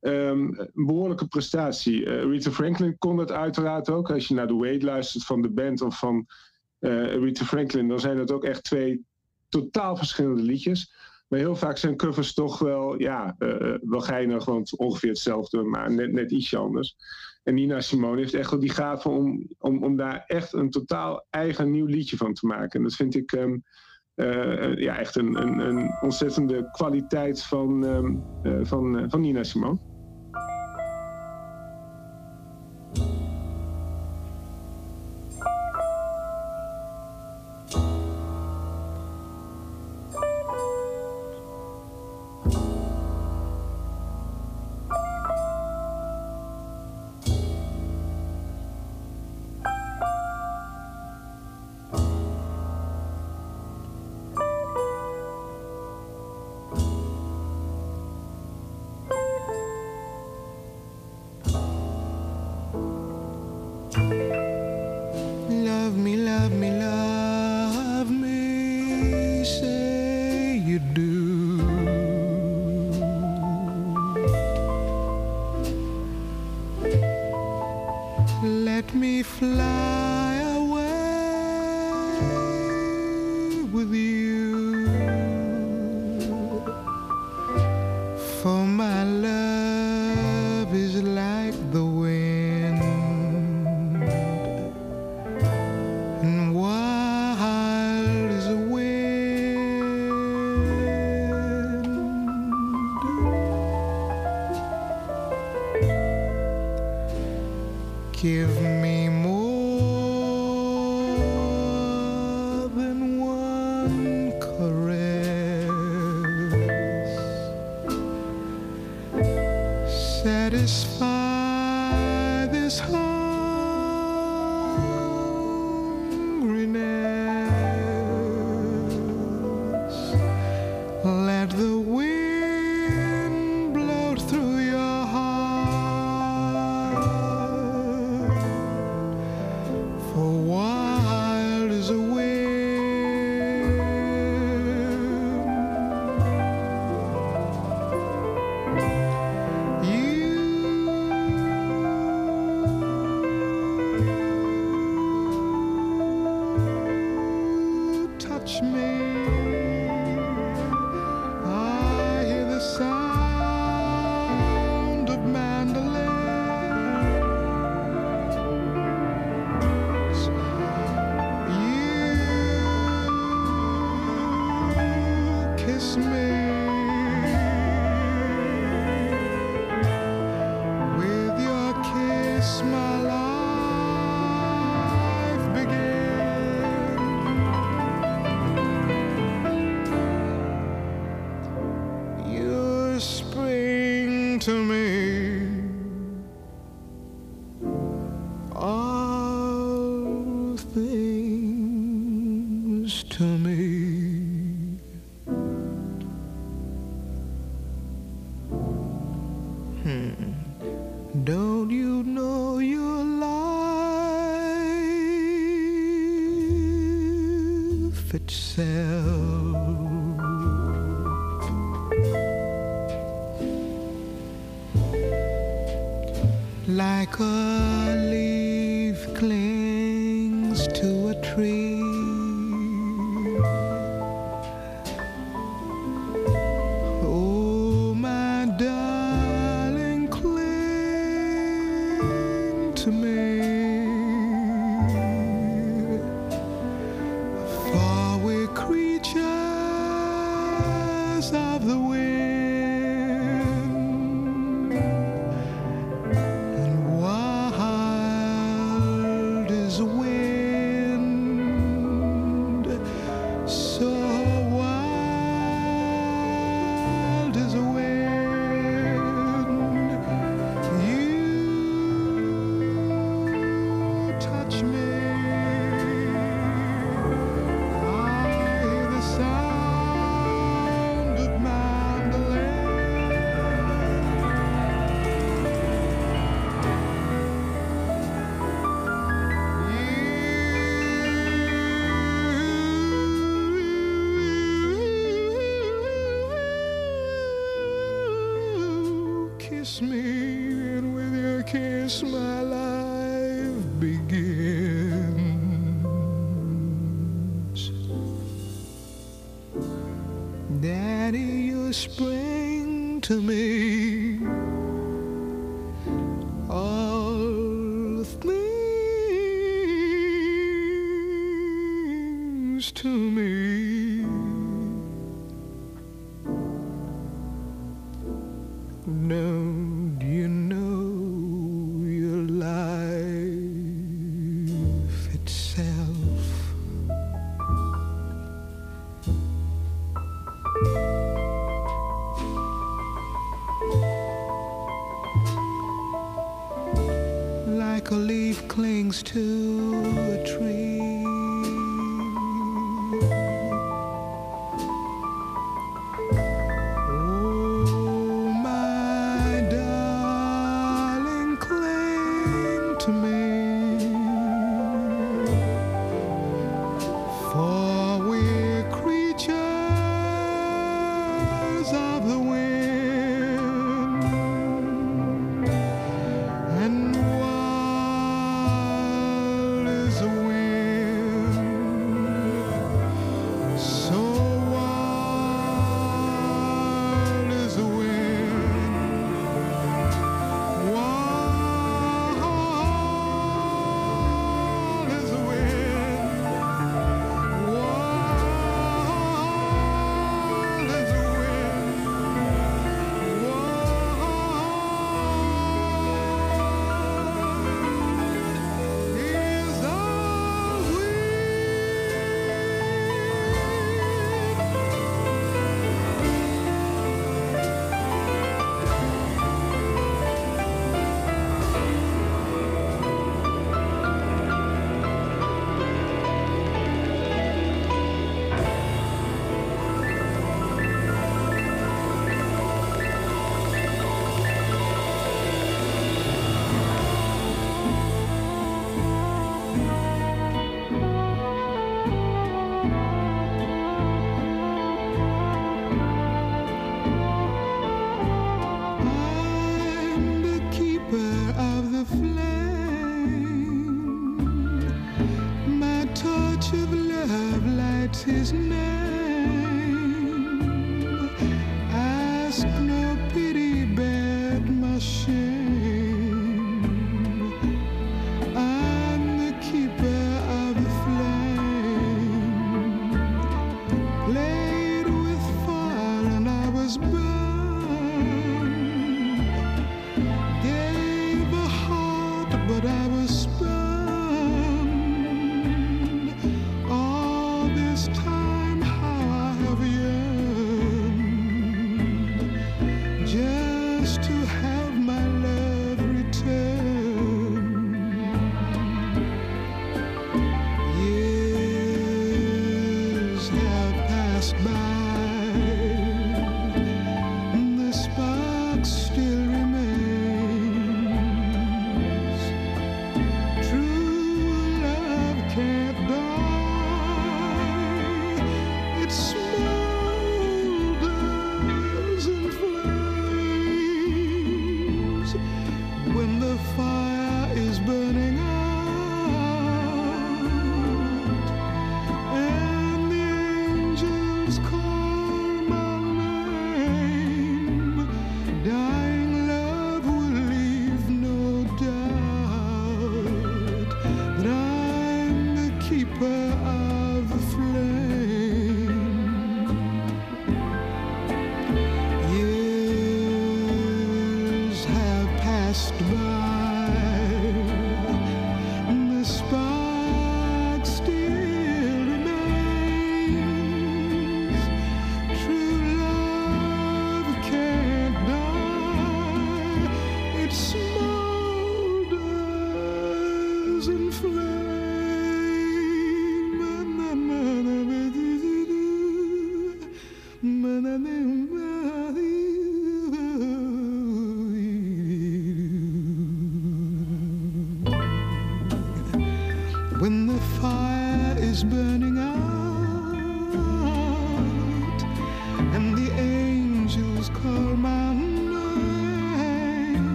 [0.00, 2.04] um, een behoorlijke prestatie.
[2.04, 4.10] Uh, Rita Franklin kon dat uiteraard ook.
[4.10, 6.26] Als je naar de Wade luistert van de band of van
[6.80, 9.04] uh, Rita Franklin, dan zijn dat ook echt twee
[9.48, 10.92] totaal verschillende liedjes.
[11.28, 15.92] Maar heel vaak zijn covers toch wel, ja, uh, wel geinig, want ongeveer hetzelfde, maar
[15.92, 16.96] net, net ietsje anders.
[17.42, 21.26] En Nina Simone heeft echt wel die gave om, om, om daar echt een totaal
[21.30, 22.78] eigen nieuw liedje van te maken.
[22.78, 23.64] En dat vind ik um,
[24.16, 29.78] uh, ja, echt een, een, een, ontzettende kwaliteit van, um, uh, van, van Nina Simone.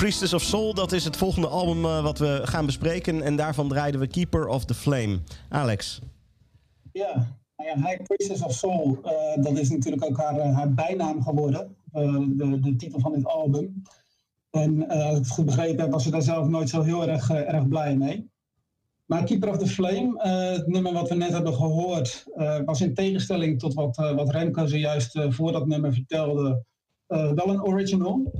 [0.00, 3.22] Priestess of Soul, dat is het volgende album eh, wat we gaan bespreken.
[3.22, 5.18] En daarvan draaiden we Keeper of the Flame.
[5.48, 6.00] Alex.
[6.92, 10.74] Ja, nou ja High Priestess of Soul, eh, dat is natuurlijk ook haar, eh, haar
[10.74, 11.76] bijnaam geworden.
[11.92, 13.82] de, de titel van dit album.
[14.50, 17.30] En als ik het goed begrepen heb, was ze daar zelf nooit zo heel erg,
[17.30, 18.30] erg blij mee.
[19.06, 22.94] Maar Keeper of the Flame, het nummer wat we net hebben gehoord, eh, was in
[22.94, 26.64] tegenstelling tot wat, eh, wat Remco zojuist voor dat nummer vertelde,
[27.06, 28.32] wel een original.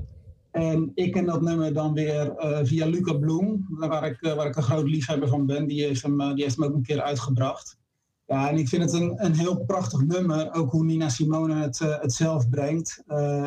[0.51, 4.47] En ik ken dat nummer dan weer eh, via Luca Bloem, waar ik, eh, waar
[4.47, 5.67] ik een groot liefhebber van ben.
[5.67, 7.79] Die heeft, hem, eh, die heeft hem ook een keer uitgebracht.
[8.27, 11.79] Ja, en ik vind het een, een heel prachtig nummer, ook hoe Nina Simone het,
[11.79, 13.03] het zelf brengt.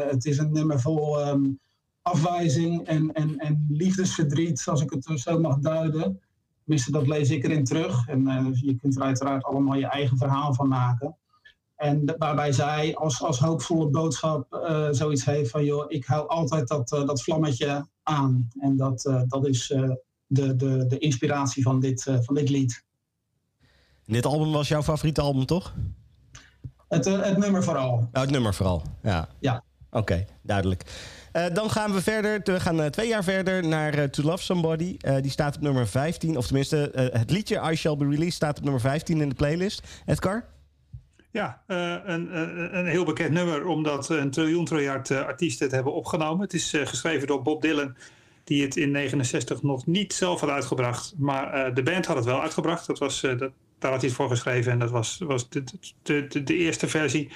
[0.08, 1.43] Het is een nummer vol ehm,
[2.01, 6.20] afwijzing en, en, en liefdesverdriet, als ik het zo mag duiden.
[6.64, 8.08] Tenminste, dat lees ik erin terug.
[8.08, 11.18] En je kunt er uiteraard allemaal je eigen verhaal van maken.
[11.76, 15.65] En waarbij zij als, als hoopvolle boodschap eh, zoiets heeft van...
[15.65, 18.47] joh, ik hou altijd dat, eh, dat vlammetje aan.
[18.59, 19.67] En dat, eh, dat is
[20.28, 22.84] de, de, de inspiratie van dit, van dit lied.
[24.05, 25.74] Dit album was jouw favoriete album, toch?
[26.88, 27.95] Het, het nummer vooral.
[27.95, 28.82] Nou, het nummer vooral.
[29.03, 29.28] Ja.
[29.39, 29.63] Ja.
[29.91, 30.84] Oké, duidelijk.
[31.53, 32.41] Dan gaan we verder.
[32.43, 34.97] We gaan twee jaar verder naar To Love Somebody.
[35.21, 36.38] Die staat op nummer 15.
[36.38, 39.88] Of tenminste, het liedje I Shall Be Released staat op nummer 15 in de playlist.
[40.05, 40.53] Edgar?
[41.34, 45.76] Ja, eh, een, een, een heel bekend nummer, omdat een triljoen triljard eh, artiesten het
[45.76, 46.42] hebben opgenomen.
[46.42, 47.96] Het is eh, geschreven door Bob Dylan,
[48.44, 51.14] die het in 69 nog niet zelf had uitgebracht.
[51.18, 52.88] Maar eh, de band had het wel uitgebracht.
[52.88, 55.64] Dat was, eh, dat, daar had hij het voor geschreven en dat was, was de,
[56.02, 57.32] de, de, de eerste versie.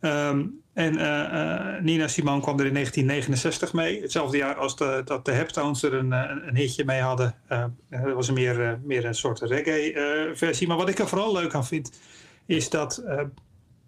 [0.00, 4.02] Ehm, en eh, eh, Nina Simone kwam er in 1969 mee.
[4.02, 7.34] Hetzelfde jaar als de, dat de Heptones er een, eh, een hitje mee hadden.
[7.46, 10.66] Eh, dat was meer, eh, meer een soort reggae-versie.
[10.66, 12.00] maar wat ik er vooral leuk aan vind,
[12.48, 13.20] is dat eh,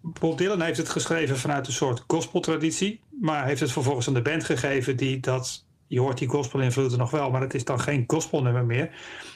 [0.01, 3.01] Bob Dylan heeft het geschreven vanuit een soort gospeltraditie.
[3.21, 5.65] Maar heeft het vervolgens aan de band gegeven die dat...
[5.87, 8.89] Je hoort die gospel-invloeden nog wel, maar het is dan geen gospelnummer meer.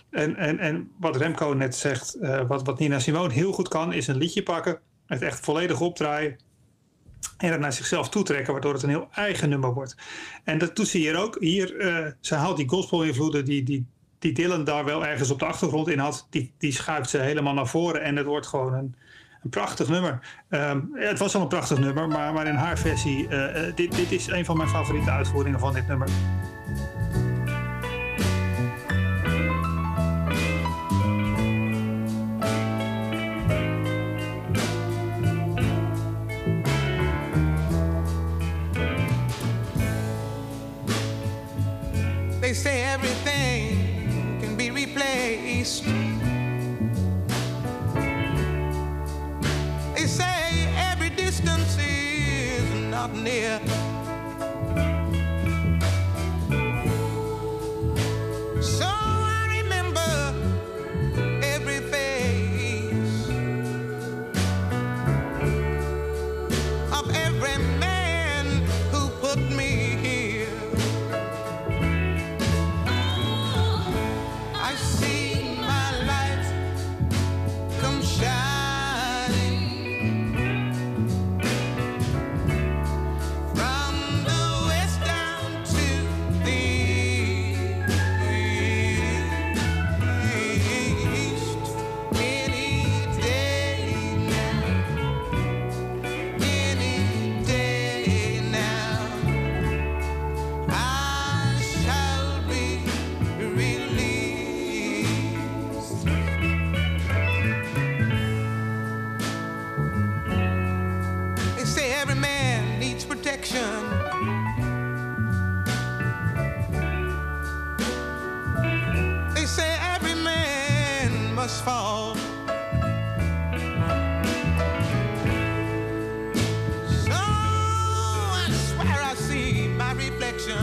[0.10, 3.94] En, en, en wat Remco net zegt, eh, wat, wat Nina Simone heel goed kan,
[3.94, 4.80] is een liedje pakken.
[5.06, 6.36] Het echt volledig opdraaien.
[7.38, 9.96] En het naar zichzelf toetrekken, waardoor het een heel eigen nummer wordt.
[10.44, 11.38] En dat doet hier ook.
[11.40, 13.86] Hier, eh, ze haalt die gospel-invloeden die, die,
[14.20, 17.54] die Dylan daar wel ergens op de achtergrond in had, die, die schuift ze helemaal
[17.54, 18.02] naar voren.
[18.02, 18.96] En het wordt gewoon een,
[19.50, 20.20] prachtig nummer.
[20.50, 23.96] Ehm, het was al een prachtig nummer, maar, maar in haar versie, eh, eh, dit,
[23.96, 26.08] dit is een van mijn favoriete uitvoeringen van dit nummer.
[42.42, 42.86] They say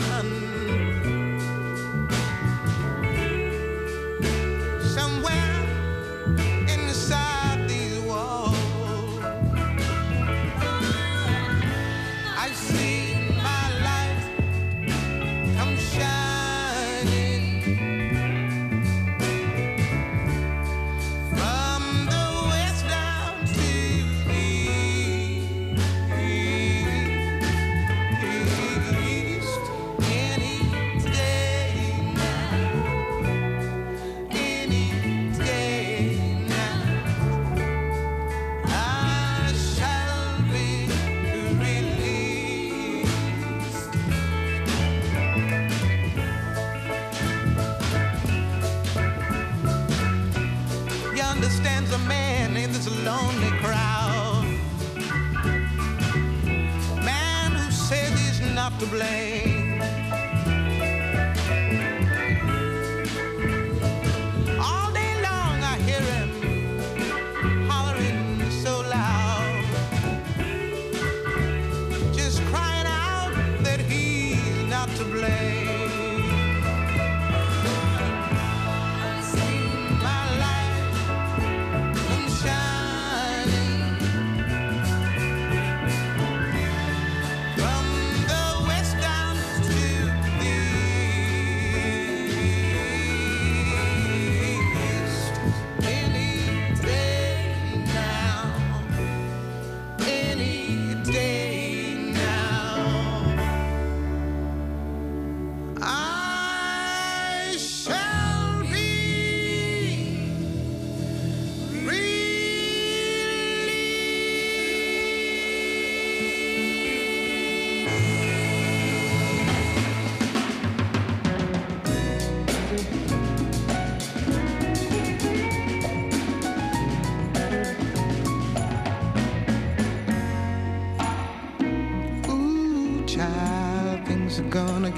[0.05, 0.42] I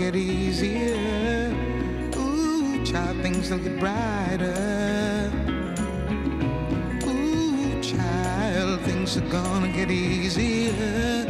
[0.05, 1.51] get easier.
[2.17, 5.31] Ooh, child, things will get brighter.
[7.07, 11.25] Ooh, child, things are gonna get easier.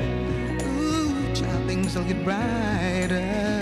[0.67, 3.61] Ooh, child, things will get brighter.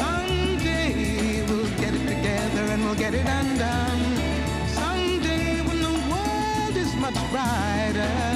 [0.00, 4.02] Someday we'll get it together and we'll get it undone.
[4.80, 8.29] Someday when the world is much brighter.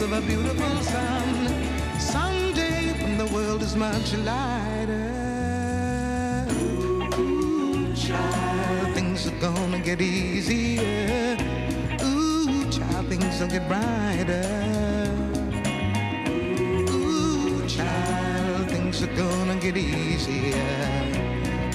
[0.00, 1.48] In of a beautiful sun.
[1.98, 5.10] Someday when the world is much lighter.
[7.18, 11.36] Ooh, child, things are gonna get easier.
[12.02, 14.44] Ooh, child, things will get brighter.
[16.90, 20.54] Ooh, child, things are gonna get easier.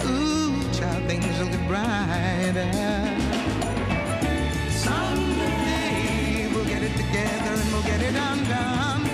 [0.05, 3.32] Ooh, child, things will get brighter.
[7.13, 9.05] Together and we'll get it undone.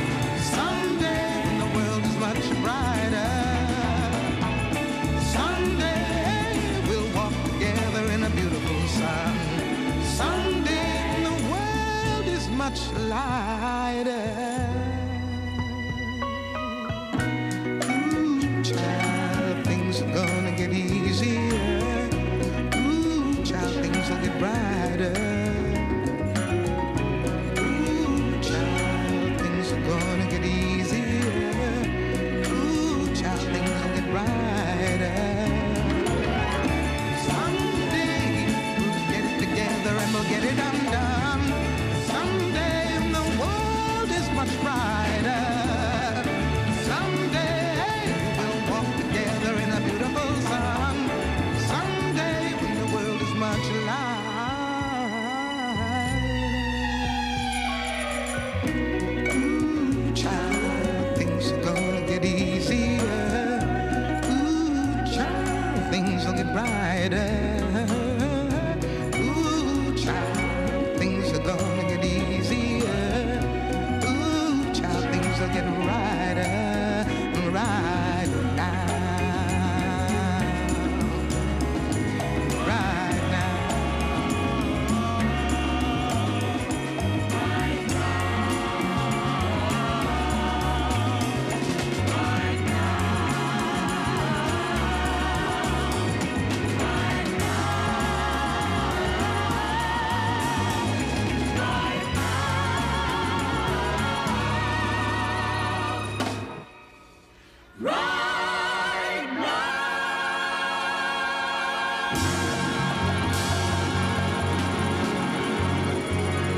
[0.56, 3.34] Someday when the world is much brighter.
[5.36, 9.34] Someday we'll walk together in a beautiful sun.
[10.22, 12.80] Someday when the world is much
[13.10, 13.49] lighter.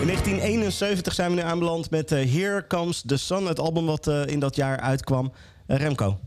[0.02, 4.08] In 1971 zijn we nu aanbeland met eh, Here Comes the Sun, het album wat
[4.08, 5.32] eh, in dat jaar uitkwam.
[5.68, 6.20] Eh, Remco.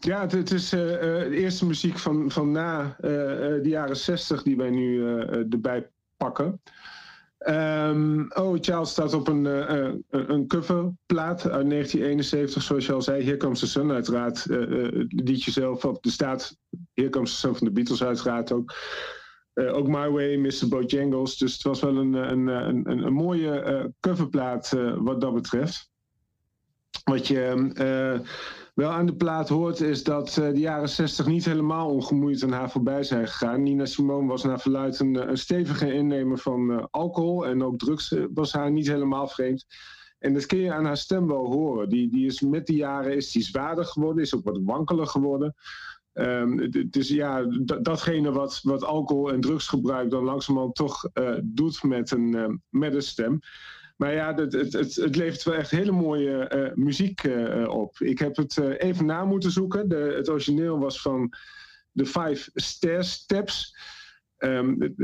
[0.00, 5.18] Ja, het, is de eerste muziek van, van na de jaren 60 die wij nu
[5.50, 6.60] erbij pakken.
[7.38, 9.44] Ehm, oh Child staat op een,
[10.10, 13.24] een coverplaat uit 1971, zoals je al zei.
[13.24, 14.46] Here Comes the Sun, uiteraard.
[14.46, 16.56] eh, het liedje zelf, of er staat
[16.94, 18.74] Here Comes the Sun van de Beatles, uiteraard ook.
[19.58, 20.68] Eh, ook My Way, Mr.
[20.68, 21.36] Bojangles.
[21.36, 25.34] Dus het was wel een, een, een, een, een mooie eh, coverplaat eh, wat dat
[25.34, 25.90] betreft.
[27.04, 28.28] Wat je eh,
[28.78, 32.52] wel aan de plaat hoort is dat eh, de jaren 60 niet helemaal ongemoeid aan
[32.52, 33.62] haar voorbij zijn gegaan.
[33.62, 38.12] Nina Simone was naar verluid een, een stevige innemer van eh, alcohol en ook drugs
[38.12, 39.66] eh, was haar niet helemaal vreemd.
[40.18, 41.88] En dat kun je aan haar stem wel horen.
[41.88, 45.54] Die, die is met de jaren is die zwaarder geworden, is ook wat wankeler geworden.
[46.18, 47.46] Um, dus ja,
[47.82, 52.94] datgene wat, wat alcohol en drugsgebruik dan langzamerhand toch uh, doet met een, uh, met
[52.94, 53.38] een stem.
[53.96, 57.28] Maar ja, het, het, het, het levert wel echt hele mooie uh, muziek
[57.66, 57.98] op.
[57.98, 59.88] Ik heb het even na moeten zoeken.
[59.88, 61.32] De, het origineel was van
[61.92, 63.76] de Five Stairs Steps.
[64.38, 64.94] Um,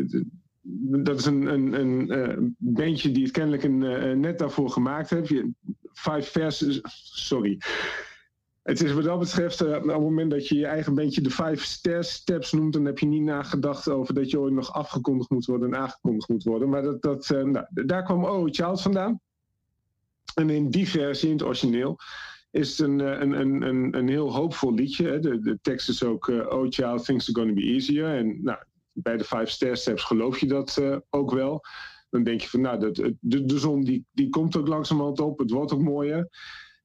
[1.02, 1.72] dat is een, een,
[2.18, 5.32] een bandje die het kennelijk een, net daarvoor gemaakt heeft.
[5.92, 6.80] Five Verses,
[7.12, 7.58] sorry.
[8.64, 11.30] Het is wat dat betreft, uh, op het moment dat je je eigen bandje de
[11.30, 15.30] Five Stairs Steps noemt, dan heb je niet nagedacht over dat je ooit nog afgekondigd
[15.30, 16.68] moet worden en aangekondigd moet worden.
[16.68, 19.20] Maar dat, dat, nou, daar kwam Oh Child vandaan.
[20.34, 21.98] En in die versie, in het origineel,
[22.50, 25.08] is het een, een, een, een, een heel hoopvol liedje.
[25.08, 25.20] Hè.
[25.20, 28.16] De, de tekst is ook Oh Child, things are gonna be easier.
[28.16, 28.58] En nou,
[28.92, 31.64] bij de Five Stair Steps geloof je dat uh, ook wel.
[32.10, 35.38] Dan denk je van, nou, de, de, de zon die, die komt ook langzamerhand op,
[35.38, 36.28] het wordt ook mooier.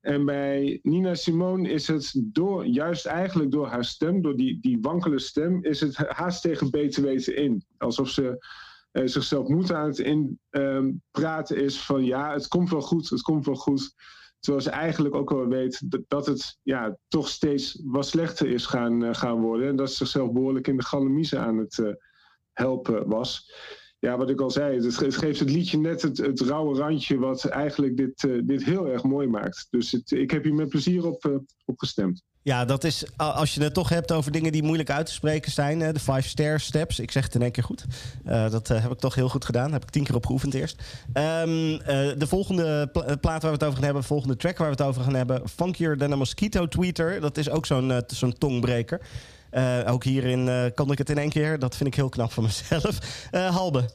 [0.02, 4.78] En bij Nina Simone is het door, juist eigenlijk door haar stem, door die, die
[4.82, 7.66] wankele stem, is het haast tegen beter weten in.
[7.78, 8.45] Alsof ze
[8.91, 13.10] uh, zichzelf moet aan het in, uh, praten is van ja, het komt wel goed,
[13.10, 13.93] het komt wel goed.
[14.39, 19.04] Terwijl ze eigenlijk ook wel weet dat, het ja, toch steeds wat slechter is gaan,
[19.04, 19.68] uh, gaan worden.
[19.68, 21.93] En dat ze zichzelf behoorlijk in de galamiezen aan het uh,
[22.54, 23.54] helpen was.
[24.00, 27.97] Ja, wat ik al zei, het, geeft het liedje net het, rauwe randje wat eigenlijk
[27.97, 29.68] dit, uh, dit heel erg mooi maakt.
[29.70, 32.24] Dus ik heb hier met plezier op, op gestemd.
[32.41, 35.52] Ja, dat is als je het toch hebt over dingen die moeilijk uit te spreken
[35.52, 35.80] zijn.
[35.80, 37.00] De five stair steps.
[37.00, 37.86] Ik zeg het in één keer goed.
[38.26, 39.72] Uh, dat heb ik toch heel goed gedaan.
[39.72, 40.82] Heb ik tien keer op geoefend eerst.
[41.08, 41.78] Um,
[42.18, 44.02] de volgende pla plaat waar we het over gaan hebben.
[44.02, 45.50] De volgende track waar we het over gaan hebben.
[45.50, 47.22] Funkier than a mosquito tweeter.
[47.22, 49.02] Dat is ook zo'n zo'n tongbreker.
[49.86, 51.60] Ook hierin kan ik het in één keer.
[51.60, 53.00] Dat vind ik heel knap van mezelf.
[53.58, 53.89] Halbe.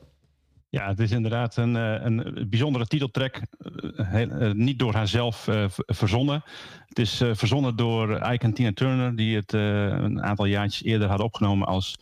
[0.69, 3.41] Ja, het is inderdaad een, een bijzondere titeltrack.
[3.97, 5.49] Heel, niet door haarzelf
[5.87, 6.43] verzonnen.
[6.87, 11.27] Het is verzonnen door Ike en Tina Turner, die het een aantal jaartjes eerder hadden
[11.27, 11.97] opgenomen als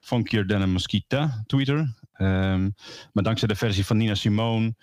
[0.00, 1.94] Funkier Than a Mosquita Twitter.
[2.18, 2.74] Um,
[3.12, 4.74] maar dankzij de versie van Nina Simone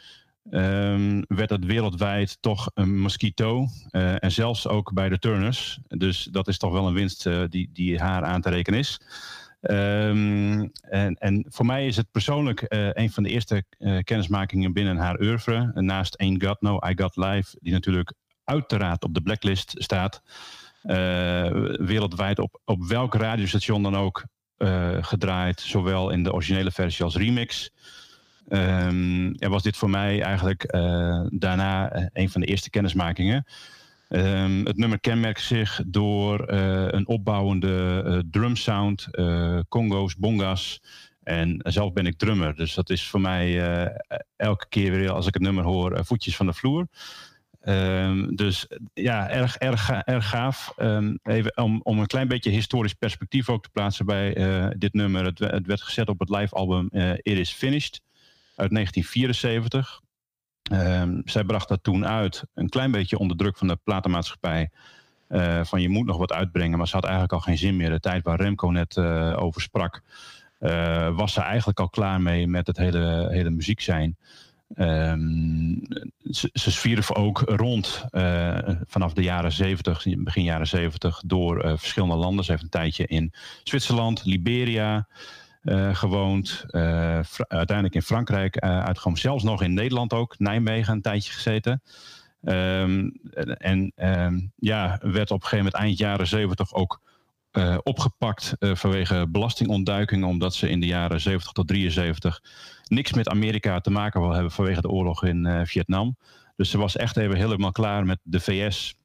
[0.50, 3.68] um, werd het wereldwijd toch een mosquito.
[3.92, 5.80] en zelfs ook bij de Turners.
[5.88, 9.00] Dus dat is toch wel een winst die, die haar aan te rekenen is.
[9.62, 13.64] Um, en, en, voor mij is het persoonlijk uh, een van de eerste
[14.04, 15.72] kennismakingen binnen haar oeuvre.
[15.74, 18.14] Naast Ain't Got No, I Got Life, die natuurlijk
[18.44, 20.22] uiteraard op de blacklist staat.
[21.86, 24.26] Wereldwijd op, op welk radiostation dan ook
[25.02, 25.62] gedraaid.
[25.62, 27.72] Zowel in de originele versie als remix.
[28.50, 30.72] Um, en was dit voor mij eigenlijk
[31.30, 33.46] daarna een van de eerste kennismakingen.
[34.10, 39.08] Um, het nummer kenmerkt zich door uh, een opbouwende drumsound,
[39.68, 40.82] congo's, bonga's.
[41.24, 43.62] En zelf ben ik drummer, dus dat is voor mij
[44.36, 46.88] elke keer weer als ik het nummer hoor, voetjes van de vloer.
[47.64, 50.74] Um, dus ja, erg, erg, erg gaaf.
[51.24, 54.34] Even om, om een klein beetje historisch perspectief ook te plaatsen bij
[54.78, 55.26] dit nummer.
[55.26, 56.88] Het, het, werd gezet op het live album
[57.22, 58.02] It Is Finished
[58.62, 60.02] uit 1974.
[60.72, 64.70] Um, zij bracht dat toen uit, een klein beetje onder druk van de platenmaatschappij.
[65.30, 67.90] Uh, van je moet nog wat uitbrengen, maar ze had eigenlijk al geen zin meer.
[67.90, 70.02] De tijd waar Remco net uh, over sprak,
[70.60, 74.18] uh, was ze eigenlijk al klaar mee met het hele, hele muziek zijn.
[74.76, 75.82] Um,
[76.30, 78.06] ze, ze zwierf ook rond
[78.88, 82.46] vanaf de jaren 70, begin jaren 70, door verschillende landen.
[82.46, 83.34] Ze heeft een tijdje in
[83.64, 85.08] Zwitserland, Liberia,
[85.64, 86.66] uh, gewoond.
[86.68, 89.20] Uh, uiteindelijk in Frankrijk uh, uitgekomen.
[89.20, 90.40] Zelfs nog in Nederland ook.
[90.40, 91.82] Nijmegen een tijdje gezeten.
[92.44, 93.12] Um,
[93.58, 97.02] en um, ja, werd op een gegeven moment eind jaren zeventig ook
[97.84, 100.24] opgepakt vanwege belastingontduiking.
[100.24, 102.42] Omdat ze in de jaren 70 tot 73
[102.84, 106.18] niks met Amerika te maken wil hebben vanwege de oorlog in Vietnam.
[106.56, 108.96] Dus ze was echt even helemaal klaar met de VS.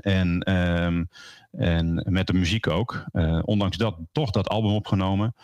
[0.00, 1.08] En, um,
[1.50, 3.04] en met de muziek ook.
[3.42, 5.34] ondanks dat toch dat album opgenomen.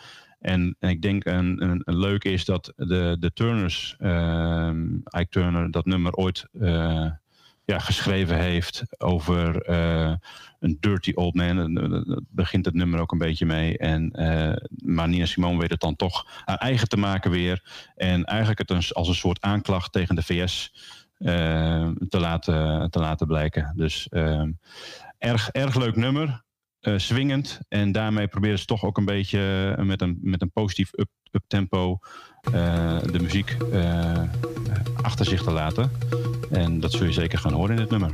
[0.43, 4.71] En, en, ik denk een, een, leuk is dat de, de Turners, uh,
[5.03, 7.09] Ike Turner, dat nummer ooit uh,
[7.65, 10.13] ja, geschreven heeft over uh,
[10.59, 11.73] een dirty old man.
[11.73, 13.77] Daar begint het nummer ook een beetje mee.
[13.77, 14.11] En,
[14.83, 17.63] maar Nina Simone weet het dan toch aan eigen te maken weer.
[17.95, 20.73] En eigenlijk het als een soort aanklacht tegen de VS
[22.09, 23.73] te, laten, te laten blijken.
[23.75, 24.51] Dus ehm,
[25.17, 26.43] erg, erg leuk nummer
[26.83, 27.59] uh, swingend.
[27.69, 31.09] En daarmee proberen ze toch ook een beetje uh, met, een, met een positief up,
[31.31, 31.99] up tempo
[32.53, 33.57] uh, de muziek
[35.01, 35.91] achter zich te laten.
[36.51, 38.11] En dat zul je zeker gaan horen in dit nummer.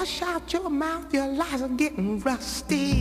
[0.00, 2.99] Wash out your mouth, your lies are getting rusty.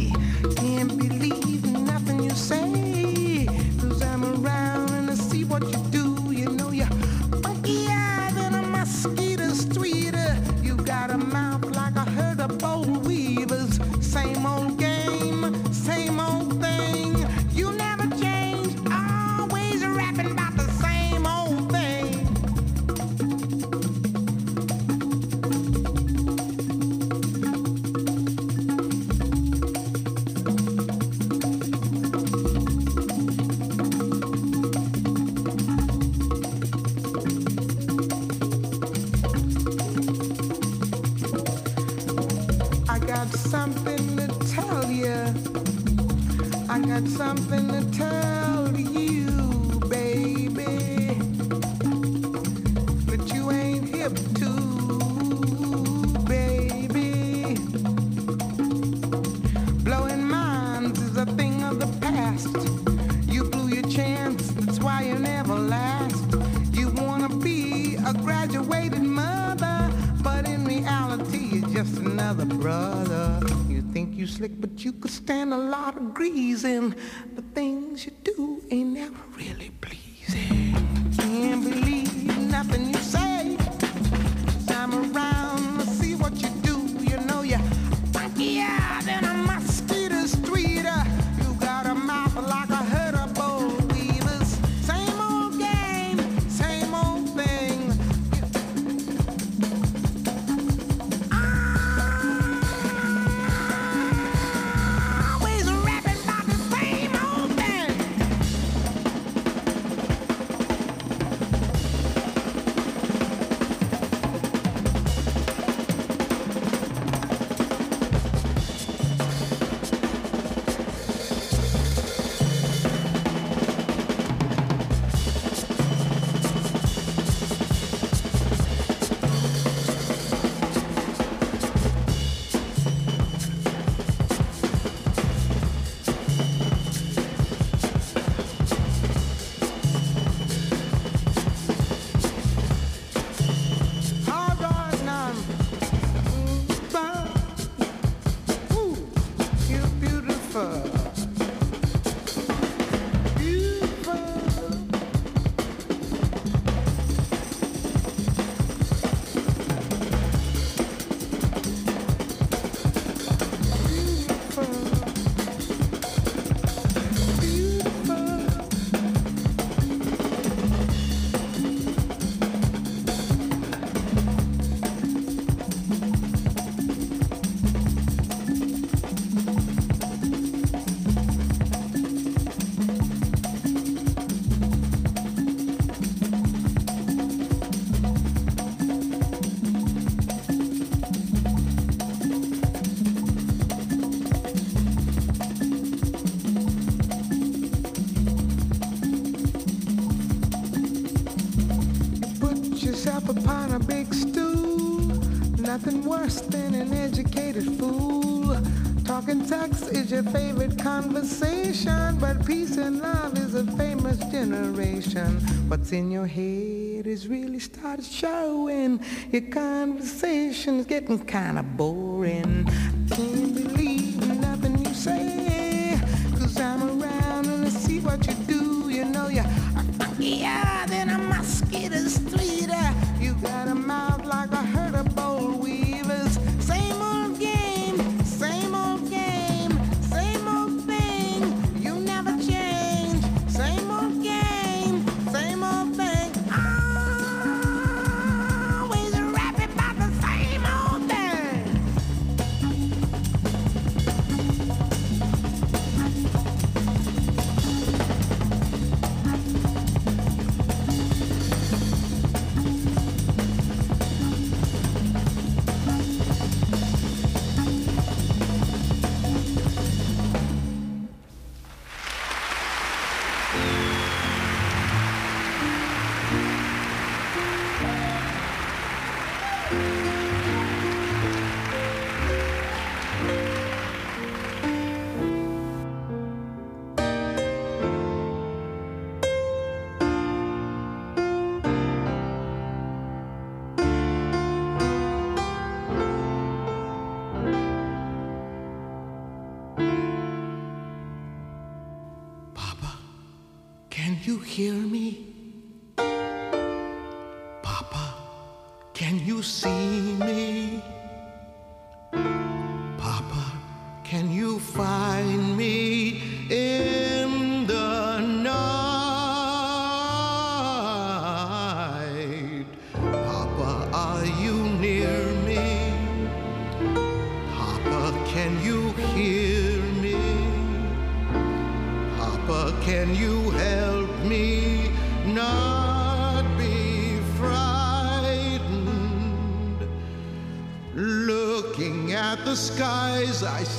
[209.99, 215.39] is your favorite conversation, but peace and love is a famous generation.
[215.67, 219.03] What's in your head is really started showing.
[219.29, 221.98] Your conversation's getting kind of boring.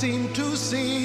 [0.01, 1.00] Seem to see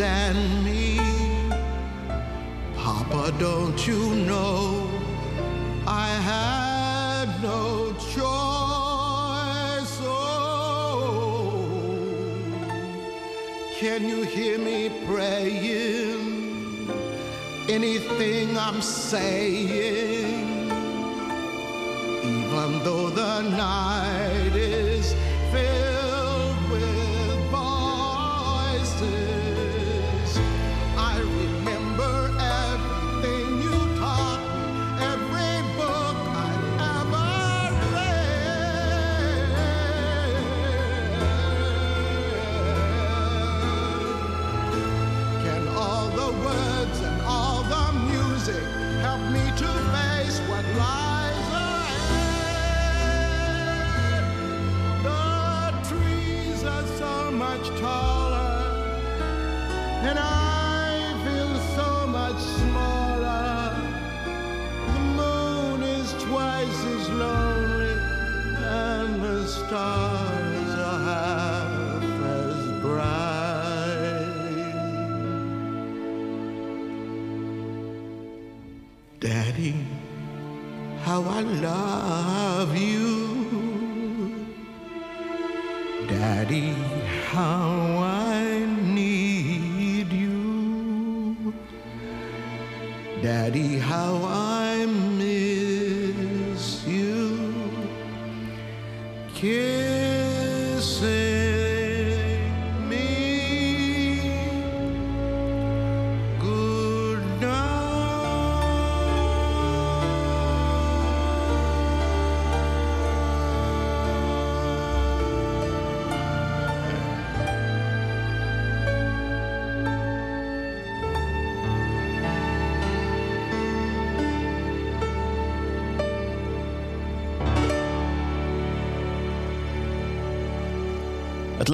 [0.00, 1.00] understand me.
[2.76, 4.88] Papa, don't you know
[5.86, 9.98] I had no choice?
[10.02, 11.68] Oh,
[13.80, 16.38] can you hear me praying?
[17.68, 20.46] Anything I'm saying?
[22.22, 24.87] even though the night is
[69.68, 72.02] stars are half
[72.36, 74.32] as bright.
[79.20, 79.74] Daddy,
[81.04, 81.97] how I love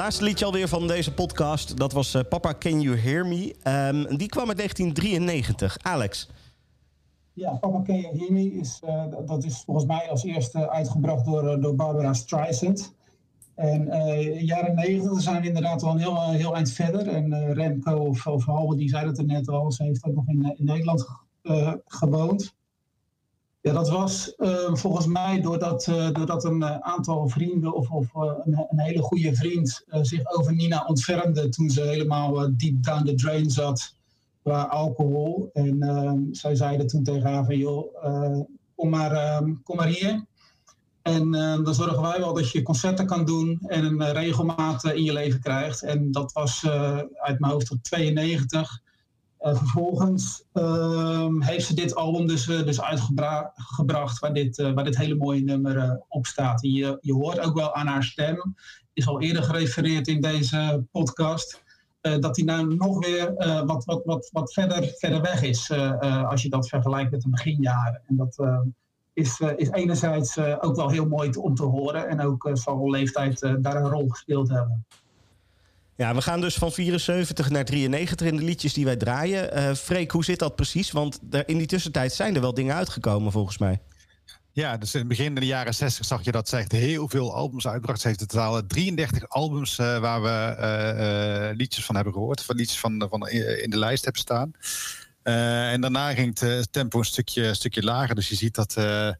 [0.04, 3.54] laatste liedje alweer van deze podcast, dat was eh, Papa Can You Hear Me?
[3.62, 5.78] Ehm, die kwam uit 1993.
[5.82, 6.30] Alex.
[7.32, 11.24] Ja, Papa Can You Hear Me is, eh, dat is volgens mij als eerste uitgebracht
[11.24, 12.94] door, eh, door Barbara Streisand.
[13.54, 17.08] En in de jaren negentig zijn we inderdaad al een heel, heel eind verder.
[17.08, 20.28] En Remco of, of Halbe, die zei het er net al, ze heeft ook nog
[20.28, 21.06] in, in Nederland
[21.86, 22.54] gewoond.
[23.64, 28.14] Ja, dat was eh, volgens mij doordat, eh, doordat een eh, aantal vrienden of, of
[28.14, 33.14] een, een hele goede vriend zich over Nina ontfermde toen ze helemaal deep down the
[33.14, 33.94] drain zat
[34.42, 35.50] qua alcohol.
[35.52, 37.94] En ehm, zij zeiden toen tegen haar van joh,
[38.74, 40.24] kom, maar, ehm, kom maar hier.
[41.02, 45.04] En ehm, dan zorgen wij wel dat je concerten kan doen en een regelmaat in
[45.04, 45.82] je leven krijgt.
[45.82, 46.66] En dat was
[47.14, 48.82] uit mijn hoofd tot 92.
[49.52, 54.96] Vervolgens ehm, heeft ze dit album dus, eh, dus uitgebracht waar dit, eh, waar dit
[54.96, 56.62] hele mooie nummer eh, op staat.
[56.62, 58.54] Je, je hoort ook wel aan haar stem,
[58.92, 61.62] is al eerder gerefereerd in deze podcast,
[62.00, 63.34] dat hij nou nog weer
[63.66, 65.70] wat, wat, wat, wat verder, verder weg is
[66.26, 68.02] als je dat vergelijkt met de beginjaren.
[68.06, 68.46] En dat
[69.12, 73.76] is, is enerzijds ook wel heel mooi om te horen en ook zal leeftijd daar
[73.76, 74.86] een rol gespeeld hebben.
[75.96, 79.52] Ja, we gaan dus van 74 naar 93 in de liedjes die wij draaien.
[79.52, 80.90] Eh Freek, hoe zit dat precies?
[80.90, 83.82] Want er, in die tussentijd zijn er wel dingen uitgekomen, volgens mij.
[84.52, 87.08] Ja, dus in het begin in de jaren 60 zag je dat ze echt heel
[87.08, 88.00] veel albums uitbracht.
[88.00, 92.42] Ze heeft in totaal 33 albums eh, waar we eh, eh, liedjes van hebben gehoord.
[92.42, 94.52] Van liedjes van, van in de lijst hebben staan.
[95.24, 98.14] Eh, en daarna ging het eh, tempo een stukje, stukje lager.
[98.14, 99.14] Dus je ziet dat eh, eh,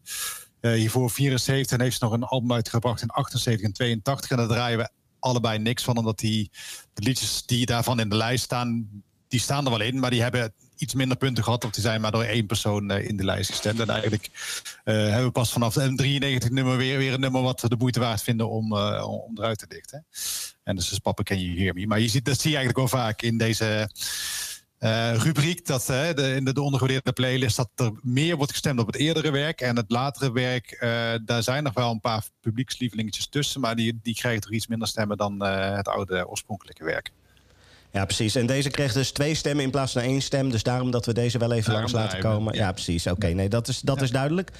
[0.59, 4.29] hiervoor 74 heeft ze nog een album uitgebracht in 78 en 82.
[4.29, 4.89] En daar draaien we
[5.25, 5.97] allebei niks van.
[5.97, 6.49] Omdat die
[6.93, 8.87] de liedjes die daarvan in de lijst staan,
[9.27, 9.99] die staan er wel in.
[9.99, 11.63] Maar die hebben iets minder punten gehad.
[11.65, 13.79] Of die zijn maar door één persoon eh, in de lijst gestemd.
[13.79, 14.29] En eigenlijk
[14.83, 17.75] eh, hebben we pas vanaf een 93 nummer weer, weer een nummer wat we de
[17.77, 20.05] moeite waard vinden om, eh, om eruit te dichten.
[20.63, 21.87] En dus is Papa Can You Hear Me.
[21.87, 23.89] Maar je ziet, dat zie je eigenlijk wel vaak in deze
[25.13, 25.65] rubriek.
[25.65, 28.95] Dat eh, de, in de, de ondergewaardeerde playlist dat er meer wordt gestemd op het
[28.95, 29.61] eerdere werk.
[29.61, 30.89] En het latere werk, eh,
[31.25, 33.61] daar zijn nog wel een paar publiekslievelingetjes tussen.
[33.61, 37.11] Maar die, die krijgen toch iets minder stemmen dan eh, het oude oorspronkelijke werk.
[37.91, 38.35] Ja, precies.
[38.35, 40.49] En deze kreeg dus twee stemmen in plaats van één stem.
[40.49, 42.53] Dus daarom dat we deze wel even Daarom langs laten komen.
[42.53, 42.71] Ja, ja.
[42.71, 43.07] precies.
[43.07, 44.51] Oké, nee, dat is, dat is duidelijk.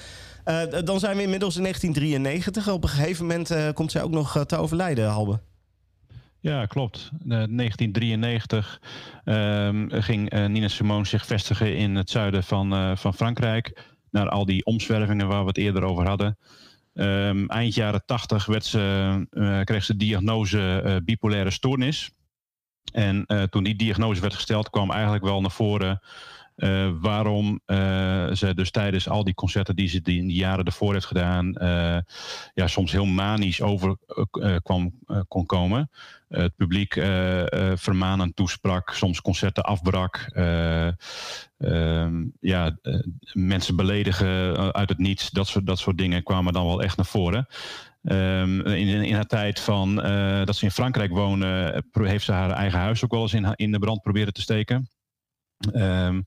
[0.46, 2.68] Eh, dan zijn we inmiddels in 1993.
[2.68, 5.40] Op een gegeven moment eh, komt zij ook nog eh, te overlijden, Halbe.
[6.46, 7.10] Ja, klopt.
[7.12, 8.80] Eh, 1993
[9.24, 13.82] ehm, ging eh, Nina Simone zich vestigen in het zuiden van, eh, van Frankrijk.
[14.10, 16.38] Naar al die omzwervingen waar we het eerder over hadden.
[16.94, 22.10] Ehm, eind jaren 80 werd ze, kreeg ze diagnose bipolaire stoornis.
[22.92, 26.00] En toen die diagnose werd gesteld, kwam eigenlijk wel naar voren
[26.56, 27.76] eh, waarom eh,
[28.32, 31.54] ze dus tijdens al die concerten die ze die in de jaren ervoor heeft gedaan,
[31.54, 31.98] eh,
[32.54, 33.96] ja, soms heel manisch over
[34.62, 34.92] kwam,
[35.28, 35.90] kon komen.
[36.28, 36.92] Het publiek
[37.74, 40.30] vermanend toesprak, soms concerten afbrak.
[40.32, 40.86] eh,
[41.58, 42.78] ehm, ja,
[43.32, 47.06] mensen beledigen uit het niets, dat soort, dat soort dingen kwamen dan wel echt naar
[47.06, 47.46] voren.
[48.02, 49.94] Ehm, in, in haar tijd van,
[50.44, 53.72] dat ze in Frankrijk woonde, heeft ze haar eigen huis ook wel eens in, in
[53.72, 54.88] de brand proberen te steken.
[55.72, 56.20] Ehm,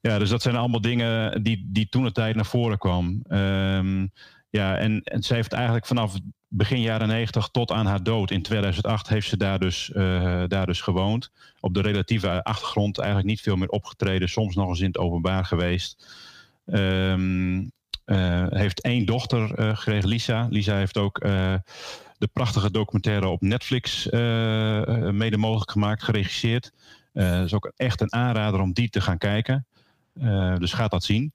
[0.00, 3.22] ja, dus dat zijn allemaal dingen die, die toen de tijd naar voren kwam.
[3.28, 4.06] Ehm,
[4.50, 6.14] ja, en, en ze heeft eigenlijk vanaf
[6.54, 10.66] begin jaren 90 tot aan haar dood in 2008 heeft ze daar dus, eh, daar
[10.66, 11.30] dus gewoond.
[11.60, 15.44] Op de relatieve achtergrond eigenlijk niet veel meer opgetreden, soms nog eens in het openbaar
[15.44, 16.06] geweest.
[16.64, 17.16] Eh,
[18.48, 20.46] heeft één dochter eh, gekregen, Lisa.
[20.50, 21.20] Lisa heeft ook
[22.18, 24.06] de prachtige documentaire op Netflix
[25.10, 26.72] mede mogelijk gemaakt, geregisseerd.
[27.12, 29.66] Het is ook echt een aanrader om die te gaan kijken.
[30.14, 31.32] Eh, dus gaat dat zien.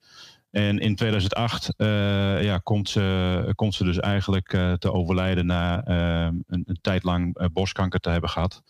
[0.51, 5.83] En in 2008 eh, ja, komt, ze, komt ze dus eigenlijk eh, te overlijden na
[5.83, 8.63] eh, een, een tijd lang eh, borstkanker te hebben gehad.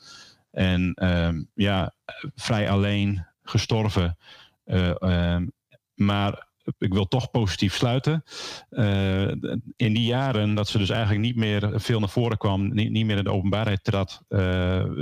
[0.52, 1.94] En ehm, ja,
[2.36, 4.18] vrij alleen gestorven.
[4.64, 5.48] Eh, ehm,
[5.94, 6.47] maar
[6.78, 8.24] ik wil toch positief sluiten.
[8.70, 9.28] Eh,
[9.76, 13.18] in die jaren dat ze dus eigenlijk niet meer veel naar voren kwam, niet, meer
[13.18, 14.40] in de openbaarheid trad, eh,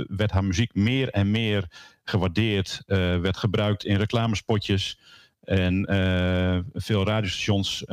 [0.06, 1.70] werd haar muziek meer en meer
[2.04, 4.98] gewaardeerd, eh, werd gebruikt in reclamespotjes.
[5.40, 5.84] En
[6.74, 7.84] veel radiostations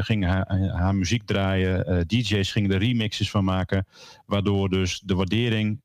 [0.00, 2.06] gingen haar, haar muziek draaien.
[2.06, 3.86] DJ's gingen er remixes van maken.
[4.26, 5.82] Waardoor dus de waardering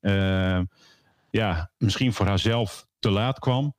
[1.30, 3.76] ja, misschien voor haarzelf te laat kwam.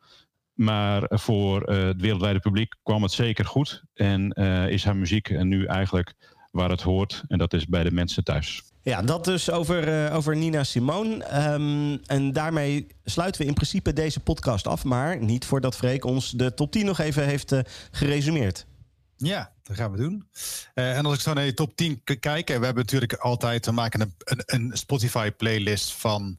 [0.55, 3.83] Maar voor eh, het wereldwijde publiek kwam het zeker goed.
[3.95, 6.15] En eh, is haar muziek nu eigenlijk
[6.51, 7.23] waar het hoort.
[7.29, 8.63] En dat is bij de mensen thuis.
[8.83, 11.25] Ja, dat dus over, eh, over Nina Simone.
[11.25, 14.85] Ehm, en daarmee sluiten we in principe deze podcast af.
[14.85, 17.61] Maar niet voordat Freek ons de top 10 nog even heeft eh,
[17.91, 18.67] geresumeerd.
[19.17, 20.27] Ja, dat gaan we doen.
[20.75, 23.13] Eh, en als ik zo naar je top 10 k- kijk, en we hebben natuurlijk
[23.15, 26.37] altijd, we maken een, een, een Spotify-playlist van eh,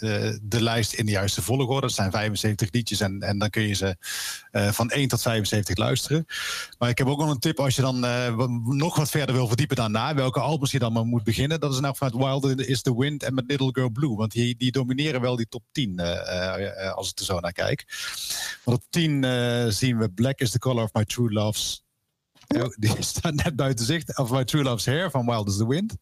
[0.00, 1.80] de, de lijst in de juiste volgorde.
[1.80, 3.96] Dat zijn 75 liedjes en, en dan kun je ze
[4.50, 6.26] eh, van 1 tot 75 luisteren.
[6.78, 9.46] Maar ik heb ook nog een tip als je dan eh, nog wat verder wil
[9.46, 11.60] verdiepen daarna, welke albums je dan maar moet beginnen.
[11.60, 14.16] Dat is nou vanuit Wilder is the Wind en met Little Girl Blue.
[14.16, 17.40] Want die, die domineren wel die top 10 eh, eh, eh, als ik er zo
[17.40, 17.84] naar kijk.
[18.64, 21.84] Want op 10 eh, zien we Black is the Color of My True Love's
[22.48, 24.18] Oh, die staat net buiten zicht.
[24.18, 25.96] Of My True Love's Hair van Wild as the Wind.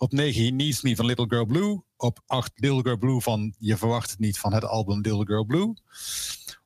[0.00, 1.82] Op 9 He Needs Me van Little Girl Blue.
[1.96, 5.44] Op 8 Little Girl Blue van Je verwacht het niet van het album Little Girl
[5.44, 5.74] Blue.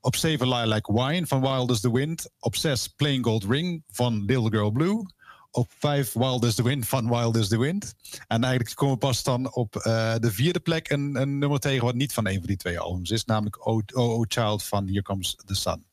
[0.00, 2.30] Op 7 Lilac Wine van Wild as the Wind.
[2.38, 5.06] Op 6 Plain Gold Ring van Little Girl Blue.
[5.50, 7.94] Op 5 Wild as the Wind van Wild as the Wind.
[8.26, 11.84] En eigenlijk komen we pas dan op eh, de vierde plek een, een nummer tegen
[11.84, 13.24] wat niet van een van die twee albums is.
[13.24, 15.84] Namelijk Oh, oh, oh Child van Here Comes the Sun.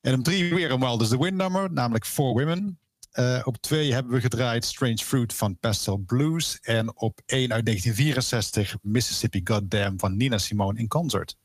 [0.00, 2.78] En op drie weer een Wild as the Wind nummer, namelijk For Women.
[3.10, 6.58] Eh, op twee hebben we gedraaid Strange Fruit van Pastel Blues.
[6.60, 11.36] En op één uit 1964 Mississippi Goddamn van Nina Simone in concert.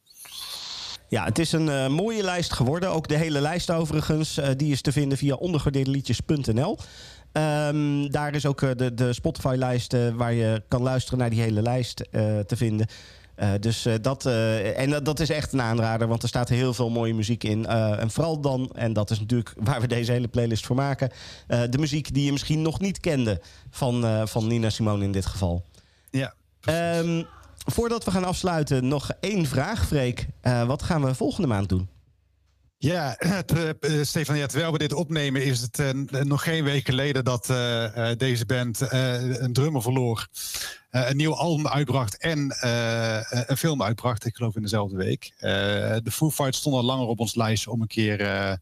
[1.10, 2.90] Ja, het is een eh, mooie lijst geworden.
[2.90, 4.38] Ook de hele lijst overigens.
[4.38, 6.78] eh, die is te vinden via ondergewaardeerdeliedjes.nl.
[7.32, 11.96] Ehm, daar is ook de, de Spotify-lijst waar je kan luisteren naar die hele lijst
[12.48, 12.88] te vinden.
[13.36, 16.50] Eh, dus eh, dat, eh, en dat- dat is echt een aanrader, want er staat
[16.50, 17.66] heel veel mooie muziek in.
[17.66, 21.12] Eh, en vooral dan, en dat is natuurlijk waar we deze hele playlist voor maken,
[21.48, 25.12] eh, de muziek die je misschien nog niet kende van, eh, van Nina Simone in
[25.12, 25.66] dit geval.
[26.10, 26.34] Ja.
[26.62, 27.24] Ehm,
[27.66, 30.28] voordat we gaan afsluiten, nog één vraag, Freek.
[30.42, 31.90] Eh, wat gaan we volgende maand doen?
[32.78, 33.18] Ja,
[34.02, 35.90] Stefan, ja, terwijl we dit opnemen is het eh,
[36.24, 40.28] nog geen week geleden dat eh, eh, deze band eh, een drummer verloor.
[40.96, 45.34] Eh, een nieuw album uitbracht en eh, een film uitbracht, ik geloof in dezelfde week.
[45.38, 45.52] Eh,
[46.04, 48.18] de Foo Fighters stonden al langer op ons lijstje om een keer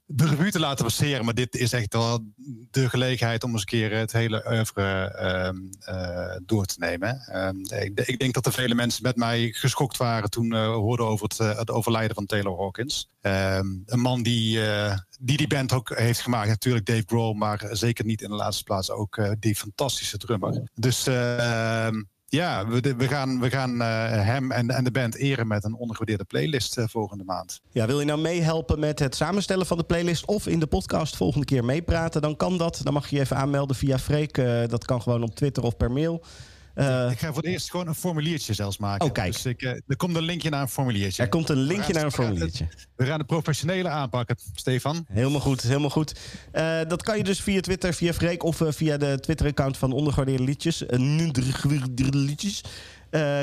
[0.05, 1.26] de revue te laten passeren.
[1.26, 2.19] Maar dit is echt wel
[2.72, 7.19] de gelegenheid om eens een keer het hele oeuvre ehm, eh, door te nemen.
[7.27, 11.27] Ehm, ik, ik denk dat er vele mensen met mij geschokt waren toen hoorden over
[11.27, 13.10] het, het overlijden van Taylor Hawkins.
[13.22, 14.60] Ehm, een man die,
[15.24, 16.48] die die band ook heeft gemaakt.
[16.48, 20.62] Natuurlijk Dave Grohl, maar zeker niet in de laatste plaats ook eh, die fantastische drummer.
[20.74, 22.02] Dus eh, ehm,
[22.34, 26.24] ja, we, gaan, we gaan eh, hem en, en de band eren met een ondergewaardeerde
[26.24, 27.62] playlist eh, volgende maand.
[27.72, 31.16] Ja, wil je nou meehelpen met het samenstellen van de playlist of in de podcast
[31.16, 32.22] volgende keer meepraten?
[32.22, 32.80] Dan kan dat.
[32.84, 34.38] Dan mag je je even aanmelden via Freek.
[34.38, 36.24] Eh, dat kan gewoon op Twitter of per mail.
[36.74, 39.06] Eh, Ik ga voor het eerst gewoon een formuliertje zelfs maken.
[39.08, 39.32] Oh, kijk.
[39.34, 41.24] Dus ik, eh, er komt een linkje naar een formuliertje.
[41.24, 42.68] er komt een linkje gaan- naar een we gaan het- formuliertje.
[42.95, 45.06] We gaan de professionele aanpakken, Stefan.
[45.12, 46.20] Helemaal goed, helemaal goed.
[46.52, 50.44] Eh, dat kan je dus via Twitter, via Freek of via de Twitter-account van Ondergewaardeerde
[50.44, 50.84] Liedjes.
[52.12, 52.62] Liedjes.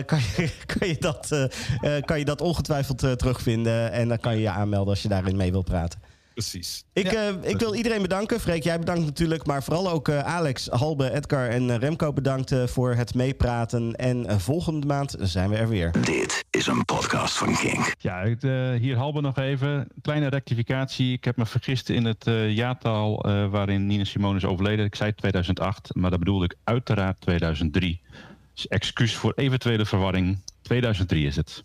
[0.06, 1.48] Kan, je, kan, je dat,
[2.04, 3.92] kan je dat ongetwijfeld terugvinden.
[3.92, 6.00] En dan kan je je aanmelden als je daarin mee wil praten.
[6.40, 6.84] Precies.
[6.92, 7.28] Ik, Ja.
[7.28, 8.40] eh, ik wil iedereen bedanken.
[8.40, 9.46] Freek, jij bedankt natuurlijk.
[9.46, 13.94] Maar vooral ook eh, Alex, Halbe, Edgar en eh, Remco bedankt eh, voor het meepraten.
[13.94, 15.92] En volgende maand zijn we er weer.
[16.00, 17.94] Dit is een podcast van Kink.
[17.98, 19.88] Ja, het, eh, hier Halbe nog even.
[20.02, 21.12] Kleine rectificatie.
[21.12, 24.84] Ik heb me vergist in het eh, jaartal eh, waarin Nina Simone is overleden.
[24.84, 28.00] Ik zei 2008, maar dat bedoelde ik uiteraard 2003.
[28.54, 30.38] Dus excuus voor eventuele verwarring.
[30.62, 31.58] 2003 is het.